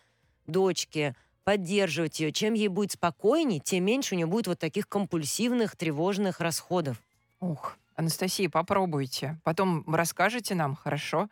дочке, 0.45 1.15
поддерживать 1.45 2.19
ее. 2.19 2.31
Чем 2.31 2.53
ей 2.53 2.67
будет 2.67 2.91
спокойней, 2.91 3.59
тем 3.59 3.85
меньше 3.85 4.15
у 4.15 4.17
нее 4.17 4.27
будет 4.27 4.47
вот 4.47 4.59
таких 4.59 4.89
компульсивных, 4.89 5.75
тревожных 5.75 6.41
расходов. 6.41 7.01
Ух, 7.39 7.77
Анастасия, 7.95 8.49
попробуйте. 8.49 9.39
Потом 9.43 9.83
расскажете 9.93 10.53
нам, 10.53 10.75
хорошо, 10.75 11.29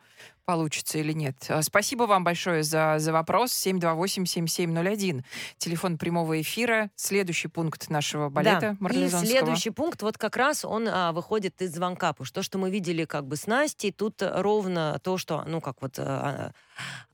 получится 0.48 0.98
или 0.98 1.12
нет. 1.12 1.36
А, 1.50 1.62
Спасибо 1.62 2.04
вам 2.04 2.24
большое 2.24 2.64
за, 2.64 2.96
за 3.00 3.12
вопрос. 3.12 3.52
728-7701. 3.52 5.24
Телефон 5.58 5.98
прямого 5.98 6.42
эфира. 6.42 6.90
Следующий 6.96 7.50
пункт 7.50 7.90
нашего 7.90 8.30
балета 8.30 8.78
Да. 8.80 8.90
И 8.90 9.10
следующий 9.10 9.72
пункт, 9.72 10.02
вот 10.02 10.18
как 10.18 10.38
раз 10.38 10.64
он 10.64 10.88
а, 10.88 11.12
выходит 11.12 11.62
из 11.62 11.74
звонка. 11.74 12.14
Потому 12.14 12.26
что 12.26 12.36
то, 12.36 12.44
что 12.44 12.58
мы 12.58 12.72
видели 12.72 13.04
как 13.04 13.28
бы 13.28 13.36
с 13.36 13.46
Настей, 13.46 13.92
тут 13.92 14.22
ровно 14.22 15.02
то, 15.04 15.18
что, 15.18 15.44
ну, 15.46 15.60
как 15.60 15.82
вот 15.82 16.00
а, 16.00 16.54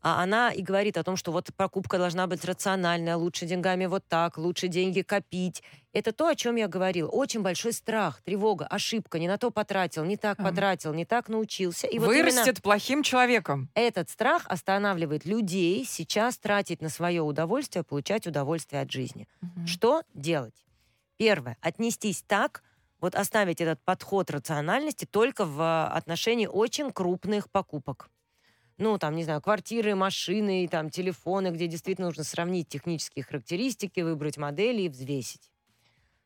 а 0.01 0.21
она 0.21 0.51
и 0.51 0.61
говорит 0.61 0.97
о 0.97 1.03
том, 1.03 1.15
что 1.15 1.31
вот 1.31 1.49
покупка 1.55 1.97
должна 1.97 2.27
быть 2.27 2.43
рациональная, 2.45 3.15
лучше 3.15 3.45
деньгами 3.45 3.85
вот 3.85 4.03
так, 4.07 4.37
лучше 4.37 4.67
деньги 4.67 5.01
копить. 5.01 5.63
Это 5.93 6.11
то, 6.11 6.27
о 6.27 6.35
чем 6.35 6.55
я 6.55 6.67
говорил. 6.67 7.07
Очень 7.11 7.41
большой 7.41 7.71
страх, 7.71 8.21
тревога, 8.23 8.65
ошибка, 8.65 9.19
не 9.19 9.27
на 9.27 9.37
то 9.37 9.51
потратил, 9.51 10.03
не 10.03 10.17
так 10.17 10.37
потратил, 10.37 10.93
не 10.93 11.05
так 11.05 11.29
научился. 11.29 11.87
И 11.87 11.99
вот 11.99 12.11
именно 12.11 12.31
Вырастет 12.31 12.61
плохим 12.61 13.03
человеком. 13.03 13.22
Этот 13.73 14.09
страх 14.09 14.45
останавливает 14.47 15.25
людей 15.25 15.85
сейчас 15.85 16.37
тратить 16.37 16.81
на 16.81 16.89
свое 16.89 17.21
удовольствие, 17.21 17.83
получать 17.83 18.27
удовольствие 18.27 18.81
от 18.81 18.91
жизни. 18.91 19.27
Мгм. 19.41 19.67
Что 19.67 20.03
делать? 20.13 20.65
Первое. 21.17 21.57
Отнестись 21.61 22.23
так, 22.23 22.63
вот 22.99 23.15
оставить 23.15 23.61
этот 23.61 23.83
подход 23.83 24.31
рациональности 24.31 25.05
только 25.05 25.45
в 25.45 25.61
а, 25.61 25.87
отношении 25.89 26.47
очень 26.47 26.91
крупных 26.91 27.49
покупок. 27.51 28.09
Ну, 28.77 28.97
там, 28.97 29.15
не 29.15 29.23
знаю, 29.23 29.41
квартиры, 29.41 29.95
машины, 29.95 30.67
там, 30.69 30.89
телефоны, 30.89 31.49
где 31.49 31.67
действительно 31.67 32.07
нужно 32.07 32.23
сравнить 32.23 32.69
технические 32.69 33.23
характеристики, 33.23 34.01
выбрать 34.01 34.37
модели 34.37 34.83
и 34.83 34.89
взвесить. 34.89 35.51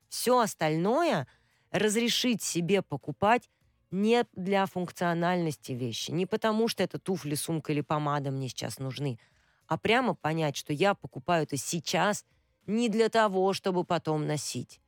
Все 0.10 0.40
остальное 0.40 1.28
разрешить 1.72 2.42
себе 2.42 2.82
покупать 2.82 3.50
не 3.92 4.26
для 4.34 4.66
функциональности 4.66 5.72
вещи, 5.72 6.12
не 6.12 6.26
потому 6.26 6.68
что 6.68 6.84
это 6.84 7.00
туфли, 7.00 7.36
сумка 7.36 7.72
или 7.72 7.82
помада 7.82 8.32
мне 8.32 8.50
сейчас 8.50 8.80
нужны, 8.80 9.20
а 9.68 9.78
прямо 9.78 10.14
понять, 10.16 10.56
что 10.58 10.74
я 10.74 10.94
покупаю 10.94 11.44
это 11.44 11.58
сейчас 11.58 12.26
не 12.66 12.90
для 12.90 13.10
того, 13.10 13.54
чтобы 13.54 13.84
потом 13.84 14.26
носить, 14.28 14.80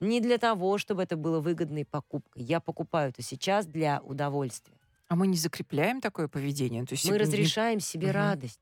не 0.00 0.20
для 0.20 0.38
того, 0.38 0.78
чтобы 0.78 1.02
это 1.02 1.16
было 1.16 1.40
выгодной 1.40 1.84
покупкой. 1.84 2.42
Я 2.42 2.60
покупаю 2.60 3.10
это 3.10 3.22
сейчас 3.22 3.66
для 3.66 4.00
удовольствия. 4.00 4.74
А 5.08 5.16
мы 5.16 5.26
не 5.26 5.36
закрепляем 5.36 6.00
такое 6.00 6.28
поведение? 6.28 6.84
То 6.84 6.92
есть 6.92 7.04
Мы 7.04 7.12
не- 7.12 7.18
разрешаем 7.18 7.80
себе 7.80 8.08
Мгм. 8.08 8.16
радость. 8.16 8.60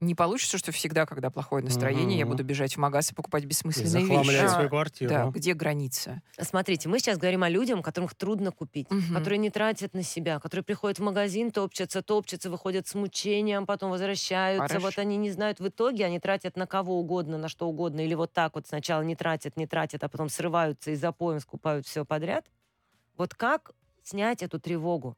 Не 0.00 0.14
получится, 0.14 0.58
что 0.58 0.70
всегда, 0.70 1.06
когда 1.06 1.30
плохое 1.30 1.64
настроение, 1.64 2.18
я 2.18 2.26
Мгм. 2.26 2.26
буду 2.26 2.44
бежать 2.44 2.74
в 2.76 2.78
магаз 2.78 3.10
и 3.10 3.14
покупать 3.14 3.44
И 3.74 3.84
бессмысленные 3.84 3.84
захламлять 3.84 4.50
вещи. 4.50 4.54
свою 4.54 4.68
квартиру. 4.68 5.08
Да, 5.08 5.26
где 5.26 5.54
граница? 5.54 6.22
Смотрите, 6.40 6.88
мы 6.88 7.00
сейчас 7.00 7.18
говорим 7.18 7.42
о 7.42 7.48
людях, 7.48 7.82
которых 7.82 8.14
трудно 8.14 8.52
купить, 8.52 8.88
Мгм. 8.90 9.08
которые 9.10 9.38
не 9.38 9.50
тратят 9.50 9.92
на 9.94 10.04
себя, 10.04 10.38
которые 10.38 10.64
приходят 10.64 10.98
в 10.98 11.02
магазин, 11.02 11.50
топчатся, 11.50 12.00
топчатся, 12.02 12.48
выходят 12.50 12.86
с 12.86 12.94
мучением, 12.94 13.66
потом 13.66 13.90
возвращаются. 13.90 14.78
Хорошо. 14.78 14.80
Вот 14.80 14.98
они 15.00 15.16
не 15.16 15.30
знают, 15.32 15.58
в 15.60 15.68
итоге 15.68 16.04
они 16.06 16.20
тратят 16.20 16.56
на 16.56 16.66
кого 16.68 16.98
угодно, 17.00 17.38
на 17.38 17.48
что 17.48 17.68
угодно, 17.68 18.00
или 18.04 18.14
вот 18.14 18.32
так 18.32 18.54
вот 18.54 18.68
сначала 18.68 19.02
не 19.02 19.16
тратят, 19.16 19.56
не 19.56 19.66
тратят, 19.66 20.04
а 20.04 20.08
потом 20.08 20.28
срываются 20.28 20.92
и 20.92 20.94
запоем 20.94 21.40
скупают 21.40 21.86
все 21.86 22.04
подряд. 22.04 22.46
Вот 23.16 23.34
как 23.34 23.72
снять 24.04 24.42
эту 24.42 24.60
тревогу? 24.60 25.16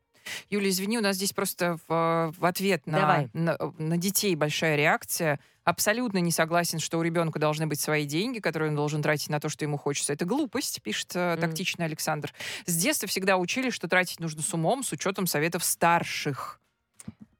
Юля, 0.50 0.68
извини, 0.68 0.98
у 0.98 1.02
нас 1.02 1.16
здесь 1.16 1.32
просто 1.32 1.78
в, 1.88 2.32
в 2.38 2.44
ответ 2.44 2.86
на, 2.86 3.28
на, 3.32 3.56
на 3.78 3.96
детей 3.96 4.34
большая 4.34 4.76
реакция. 4.76 5.40
Абсолютно 5.64 6.18
не 6.18 6.30
согласен, 6.32 6.78
что 6.78 6.98
у 6.98 7.02
ребенка 7.02 7.38
должны 7.38 7.66
быть 7.66 7.78
свои 7.80 8.04
деньги, 8.06 8.38
которые 8.40 8.70
он 8.70 8.76
должен 8.76 9.02
тратить 9.02 9.28
на 9.28 9.40
то, 9.40 9.48
что 9.48 9.64
ему 9.64 9.76
хочется. 9.76 10.12
Это 10.12 10.24
глупость, 10.24 10.82
пишет 10.82 11.12
э, 11.14 11.32
Мгм. 11.34 11.40
тактичный 11.42 11.84
Александр. 11.86 12.32
С 12.66 12.76
детства 12.76 13.06
всегда 13.08 13.36
учили, 13.36 13.70
что 13.70 13.86
тратить 13.88 14.20
нужно 14.20 14.42
с 14.42 14.52
умом, 14.54 14.82
с 14.82 14.92
учетом 14.92 15.26
советов 15.26 15.62
старших. 15.64 16.60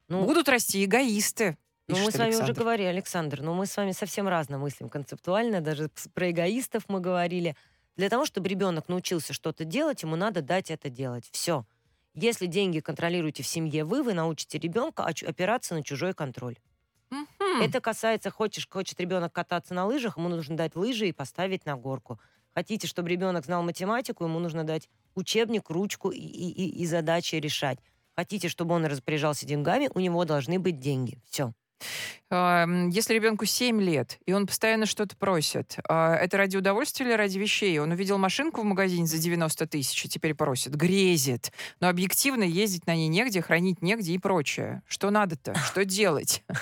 Ну, 0.07 0.25
Будут 0.25 0.49
расти 0.49 0.83
эгоисты. 0.85 1.57
Ну, 1.87 1.97
мы 1.97 2.11
с 2.11 2.15
вами 2.17 2.29
уже 2.29 2.37
Александр. 2.37 2.59
говорили, 2.61 2.87
Александр, 2.87 3.41
но 3.41 3.53
мы 3.53 3.65
с 3.65 3.75
вами 3.75 3.91
совсем 3.91 4.27
разно 4.27 4.57
мыслим 4.57 4.87
концептуально, 4.87 5.59
даже 5.61 5.89
про 6.13 6.29
эгоистов 6.31 6.83
мы 6.87 6.99
говорили. 7.01 7.55
Для 7.97 8.07
того, 8.07 8.25
чтобы 8.25 8.47
ребенок 8.47 8.87
научился 8.87 9.33
что-то 9.33 9.65
делать, 9.65 10.03
ему 10.03 10.15
надо 10.15 10.41
дать 10.41 10.71
это 10.71 10.89
делать. 10.89 11.27
Все. 11.31 11.65
Если 12.13 12.45
деньги 12.45 12.79
контролируете 12.79 13.43
в 13.43 13.47
семье 13.47 13.83
вы, 13.85 14.03
вы 14.03 14.13
научите 14.13 14.57
ребенка 14.57 15.05
опираться 15.05 15.73
на 15.75 15.83
чужой 15.83 16.13
контроль. 16.13 16.57
Мгм. 17.09 17.61
Это 17.61 17.81
касается, 17.81 18.31
хочешь, 18.31 18.67
хочет 18.69 18.99
ребенок 18.99 19.33
кататься 19.33 19.73
на 19.73 19.85
лыжах, 19.85 20.17
ему 20.17 20.29
нужно 20.29 20.55
дать 20.57 20.75
лыжи 20.75 21.07
и 21.09 21.11
поставить 21.13 21.65
на 21.65 21.75
горку. 21.75 22.19
Хотите, 22.53 22.87
чтобы 22.87 23.09
ребенок 23.09 23.45
знал 23.45 23.63
математику, 23.63 24.25
ему 24.25 24.39
нужно 24.39 24.63
дать 24.63 24.89
учебник, 25.15 25.69
ручку 25.69 26.09
и, 26.09 26.19
и- 26.19 26.51
и- 26.51 26.81
и 26.81 26.85
задачи 26.85 27.35
решать. 27.35 27.79
Хотите, 28.15 28.49
чтобы 28.49 28.75
он 28.75 28.85
распоряжался 28.85 29.45
деньгами, 29.45 29.89
у 29.93 29.99
него 29.99 30.25
должны 30.25 30.59
быть 30.59 30.79
деньги. 30.79 31.17
Все. 31.29 31.53
Если 32.29 33.13
ребенку 33.13 33.45
7 33.45 33.81
лет, 33.81 34.17
и 34.25 34.31
он 34.31 34.47
постоянно 34.47 34.85
что-то 34.85 35.17
просит, 35.17 35.77
а, 35.89 36.15
это 36.15 36.37
ради 36.37 36.55
удовольствия 36.55 37.05
или 37.05 37.13
ради 37.13 37.37
вещей? 37.37 37.77
Он 37.79 37.91
увидел 37.91 38.17
машинку 38.17 38.61
в 38.61 38.63
магазине 38.63 39.05
за 39.05 39.17
90 39.17 39.67
тысяч 39.67 40.05
и 40.05 40.09
теперь 40.09 40.33
просит, 40.33 40.73
грезит. 40.75 41.51
Но 41.81 41.89
объективно 41.89 42.43
ездить 42.43 42.87
на 42.87 42.95
ней 42.95 43.09
негде, 43.09 43.41
хранить 43.41 43.81
негде 43.81 44.13
и 44.13 44.17
прочее. 44.17 44.81
Что 44.87 45.09
надо-то? 45.09 45.53
Что 45.55 45.85
делать? 45.85 46.43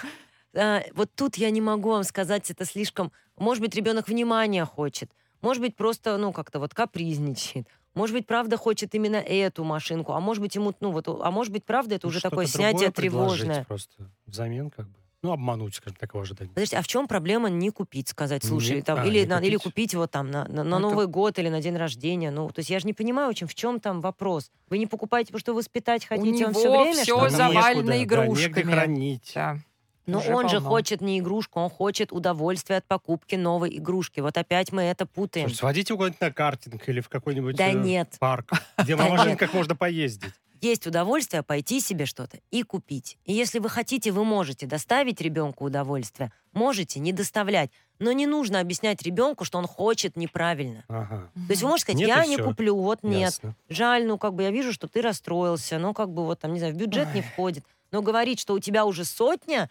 А, 0.56 0.82
вот 0.96 1.12
тут 1.16 1.36
я 1.36 1.52
не 1.52 1.62
могу 1.62 1.92
вам 1.92 2.04
сказать, 2.04 2.50
это 2.50 2.66
слишком... 2.66 3.12
Может 3.38 3.62
быть, 3.62 3.76
ребенок 3.76 4.08
внимания 4.08 4.66
хочет. 4.66 5.12
Может 5.42 5.62
быть, 5.62 5.76
просто, 5.76 6.18
ну, 6.18 6.34
как-то 6.34 6.60
вот 6.60 6.74
капризничает. 6.74 7.68
Может 7.94 8.16
быть, 8.16 8.28
правда 8.28 8.58
хочет 8.58 8.94
именно 8.96 9.18
эту 9.18 9.64
машинку. 9.64 10.14
А 10.14 10.20
может 10.20 10.42
быть, 10.42 10.56
ему, 10.56 10.74
ну, 10.80 10.92
вот, 10.92 11.08
а 11.08 11.32
может 11.32 11.54
быть, 11.54 11.66
правда, 11.66 11.96
это 11.96 12.08
Ну, 12.08 12.10
уже 12.10 12.22
такое 12.22 12.46
снятие 12.46 12.92
тревожное. 12.92 13.64
Просто 13.66 14.10
взамен 14.26 14.70
как 14.70 14.88
бы. 14.88 14.98
Ну, 15.22 15.34
обмануть, 15.34 15.76
скажем 15.76 15.98
так, 16.00 16.14
его 16.14 16.22
ожидания. 16.22 16.50
Подожди, 16.54 16.78
а 16.78 16.82
в 16.82 16.88
чем 16.88 17.06
проблема 17.06 17.50
не 17.50 17.72
купить, 17.72 18.08
сказать, 18.08 18.46
слушай, 18.46 18.78
Не- 18.78 18.82
там, 18.82 19.00
а, 19.02 19.06
или, 19.06 19.20
не 19.22 19.26
на- 19.26 19.40
или 19.40 19.56
купить. 19.58 19.64
купить 19.64 19.94
его 19.94 20.08
там 20.08 20.32
на, 20.32 20.46
на- 20.48 20.64
на 20.64 20.76
Это- 20.76 20.80
Новый 20.80 21.08
год 21.08 21.38
или 21.40 21.50
на 21.50 21.62
день 21.62 21.76
рождения. 21.76 22.32
Ну, 22.32 22.48
то 22.50 22.60
есть 22.60 22.70
я 22.70 22.80
же 22.80 22.88
не 22.88 22.94
понимаю, 22.94 23.30
очень, 23.30 23.46
в 23.46 23.54
чем 23.54 23.82
там 23.82 24.00
вопрос. 24.00 24.50
Вы 24.70 24.78
не 24.78 24.88
покупаете, 24.88 25.28
потому 25.34 25.40
что 25.42 25.54
воспитать 25.54 26.06
хотите 26.06 26.46
он 26.48 26.54
все 26.54 26.72
время? 26.72 26.94
всё 27.04 27.18
что 27.18 27.30
завалено 27.30 27.92
некуда, 27.92 27.92
да, 27.92 28.04
игрушками. 28.04 28.56
негде 28.56 28.64
хранить. 28.72 29.32
Да. 29.36 29.58
Но 30.06 30.20
уже 30.20 30.34
он 30.34 30.48
же 30.50 30.56
полно. 30.56 30.70
хочет 30.70 31.02
не 31.02 31.20
игрушку, 31.20 31.60
он 31.60 31.70
хочет 31.70 32.12
удовольствия 32.14 32.78
от 32.78 32.86
покупки 32.88 33.36
новой 33.36 33.78
игрушки. 33.78 34.22
Вот 34.22 34.38
опять 34.38 34.72
мы 34.72 34.84
это 34.84 35.06
путаем. 35.06 35.50
Слушай, 35.50 35.60
сводите 35.60 35.92
его 35.94 35.98
куда-нибудь 35.98 36.22
на 36.22 36.32
картинг 36.32 36.88
или 36.90 37.02
в 37.02 37.10
какой-нибудь 37.10 37.58
Да 37.58 37.68
э, 37.68 37.74
нет. 37.74 38.16
парк, 38.20 38.52
где 38.78 38.96
Да 38.96 39.04
на 39.04 39.10
нет. 39.10 39.18
машинках 39.20 39.54
можно 39.54 39.76
поездить. 39.76 40.34
Есть 40.62 40.88
удовольствие 40.88 41.42
пойти 41.42 41.80
себе 41.80 42.06
что-то 42.06 42.40
и 42.52 42.64
купить. 42.64 43.18
И 43.26 43.34
если 43.34 43.60
вы 43.60 43.70
хотите, 43.70 44.12
вы 44.12 44.26
можете 44.26 44.66
доставить 44.66 45.22
ребенку 45.22 45.66
удовольствие, 45.66 46.32
можете 46.52 47.00
не 47.00 47.14
доставлять. 47.14 47.72
Но 48.00 48.12
не 48.12 48.28
нужно 48.28 48.60
объяснять 48.60 49.02
ребенку, 49.02 49.46
что 49.46 49.58
он 49.58 49.68
хочет 49.68 50.16
неправильно. 50.16 50.86
Ага. 50.88 51.30
То 51.34 51.52
есть 51.52 51.62
вы 51.62 51.70
можете 51.70 51.92
сказать, 51.92 52.00
Нет, 52.00 52.08
я 52.10 52.26
не 52.26 52.36
всё. 52.36 52.46
куплю, 52.46 52.76
вот 52.76 53.04
нет. 53.04 53.20
Ясно. 53.20 53.56
Жаль, 53.68 54.06
ну 54.06 54.18
как 54.18 54.34
бы 54.34 54.44
я 54.44 54.52
вижу, 54.52 54.72
что 54.74 54.88
ты 54.88 55.02
расстроился, 55.02 55.80
ну 55.80 55.94
как 55.94 56.10
бы 56.10 56.26
вот 56.26 56.40
там, 56.40 56.54
не 56.54 56.60
знаю, 56.60 56.74
в 56.74 56.78
бюджет 56.78 57.14
не 57.14 57.22
входит. 57.22 57.66
Но 57.92 58.02
говорить, 58.02 58.40
что 58.40 58.54
у 58.54 58.60
тебя 58.60 58.86
уже 58.86 59.04
сотня 59.04 59.70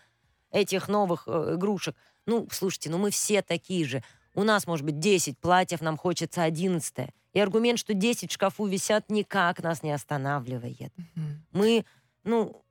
этих 0.51 0.89
новых 0.89 1.25
э, 1.27 1.55
игрушек, 1.55 1.97
ну, 2.27 2.47
слушайте, 2.51 2.91
ну 2.91 2.99
мы 2.99 3.11
все 3.11 3.43
такие 3.43 3.87
же. 3.87 4.03
У 4.35 4.45
нас, 4.45 4.67
может 4.67 4.85
быть, 4.85 4.99
10 4.99 5.39
платьев, 5.39 5.81
нам 5.81 5.97
хочется 5.97 6.43
11. 6.43 7.09
И 7.33 7.41
аргумент, 7.41 7.79
что 7.79 7.95
10 7.95 8.31
в 8.31 8.35
шкафу 8.35 8.67
висят, 8.67 9.11
никак 9.11 9.63
нас 9.63 9.83
не 9.83 9.93
останавливает. 9.93 10.93
Мгм. 10.97 11.47
Мы, 11.53 11.85
ну, 12.25 12.63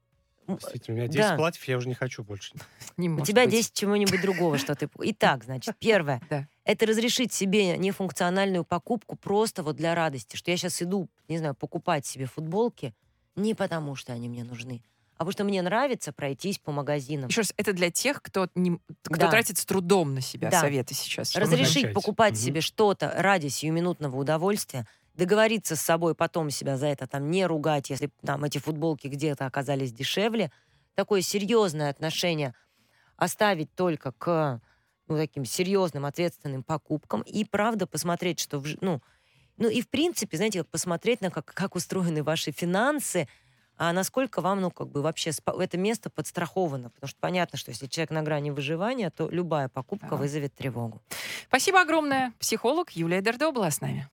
Действительно, 0.47 0.95
у 0.95 0.97
меня 0.99 1.07
10 1.09 1.29
Да. 1.31 1.35
платьев, 1.35 1.63
я 1.65 1.77
уже 1.77 1.89
не 1.89 1.93
хочу 1.93 2.23
больше. 2.23 2.53
Не 2.97 3.09
у 3.09 3.19
тебя 3.19 3.43
быть. 3.43 3.51
10 3.51 3.73
чего-нибудь 3.73 4.21
другого, 4.21 4.57
что 4.57 4.75
ты... 4.75 4.89
Итак, 4.99 5.43
значит, 5.43 5.75
первое. 5.79 6.21
Да. 6.29 6.47
Это 6.63 6.85
разрешить 6.85 7.33
себе 7.33 7.77
нефункциональную 7.77 8.63
покупку 8.63 9.17
просто 9.17 9.61
вот 9.61 9.75
для 9.75 9.93
радости, 9.93 10.37
что 10.37 10.49
я 10.49 10.55
сейчас 10.55 10.81
иду, 10.81 11.09
не 11.27 11.37
знаю, 11.37 11.53
покупать 11.53 12.05
себе 12.05 12.27
футболки 12.27 12.93
не 13.35 13.55
потому, 13.55 13.95
что 13.95 14.13
они 14.13 14.29
мне 14.29 14.43
нужны, 14.45 14.81
а 15.17 15.19
потому 15.19 15.31
что 15.31 15.43
мне 15.43 15.61
нравится 15.61 16.11
пройтись 16.13 16.59
по 16.59 16.71
магазинам. 16.71 17.29
Еще 17.29 17.41
раз, 17.41 17.53
это 17.57 17.73
для 17.73 17.91
тех, 17.91 18.21
кто, 18.21 18.49
не, 18.55 18.79
кто 19.03 19.17
Да. 19.17 19.27
тратит 19.27 19.57
с 19.57 19.65
трудом 19.65 20.13
на 20.13 20.21
себя 20.21 20.49
Да. 20.49 20.61
советы 20.61 20.93
сейчас. 20.93 21.33
Разрешить 21.33 21.91
покупать 21.93 22.35
Мгм. 22.35 22.43
себе 22.45 22.61
что-то 22.61 23.13
ради 23.17 23.47
сиюминутного 23.47 24.17
удовольствия, 24.17 24.87
договориться 25.15 25.75
с 25.75 25.81
собой 25.81 26.15
потом 26.15 26.49
себя 26.51 26.77
за 26.77 26.87
это 26.87 27.07
там 27.07 27.29
не 27.31 27.45
ругать, 27.45 27.89
если 27.89 28.11
там 28.25 28.43
эти 28.43 28.59
футболки 28.59 29.07
где-то 29.07 29.45
оказались 29.45 29.93
дешевле. 29.93 30.51
Такое 30.95 31.21
серьезное 31.21 31.89
отношение 31.89 32.53
оставить 33.17 33.73
только 33.75 34.11
к 34.13 34.61
ну, 35.07 35.17
таким 35.17 35.45
серьезным, 35.45 36.05
ответственным 36.05 36.63
покупкам 36.63 37.21
и 37.21 37.45
правда 37.45 37.87
посмотреть, 37.87 38.39
что 38.39 38.59
в 38.59 38.67
ну, 38.81 39.01
ну 39.57 39.69
и 39.69 39.81
в 39.81 39.89
принципе, 39.89 40.37
знаете, 40.37 40.59
как 40.59 40.69
посмотреть 40.71 41.21
на 41.21 41.31
как, 41.31 41.45
как 41.47 41.75
устроены 41.75 42.23
ваши 42.23 42.51
финансы, 42.51 43.27
а 43.77 43.93
насколько 43.93 44.41
вам, 44.41 44.61
ну, 44.61 44.71
как 44.71 44.89
бы 44.89 45.01
вообще 45.01 45.31
это 45.59 45.77
место 45.77 46.09
подстраховано. 46.09 46.89
Потому 46.89 47.07
что 47.09 47.17
понятно, 47.19 47.57
что 47.57 47.71
если 47.71 47.87
человек 47.87 48.11
на 48.11 48.21
грани 48.23 48.49
выживания, 48.51 49.09
то 49.09 49.29
любая 49.29 49.69
покупка 49.69 50.09
Да. 50.11 50.15
вызовет 50.17 50.53
тревогу. 50.53 51.01
Спасибо 51.47 51.81
огромное. 51.81 52.33
Психолог 52.39 52.91
Юлия 52.91 53.21
Дердо 53.21 53.51
была 53.51 53.71
с 53.71 53.81
нами. 53.81 54.05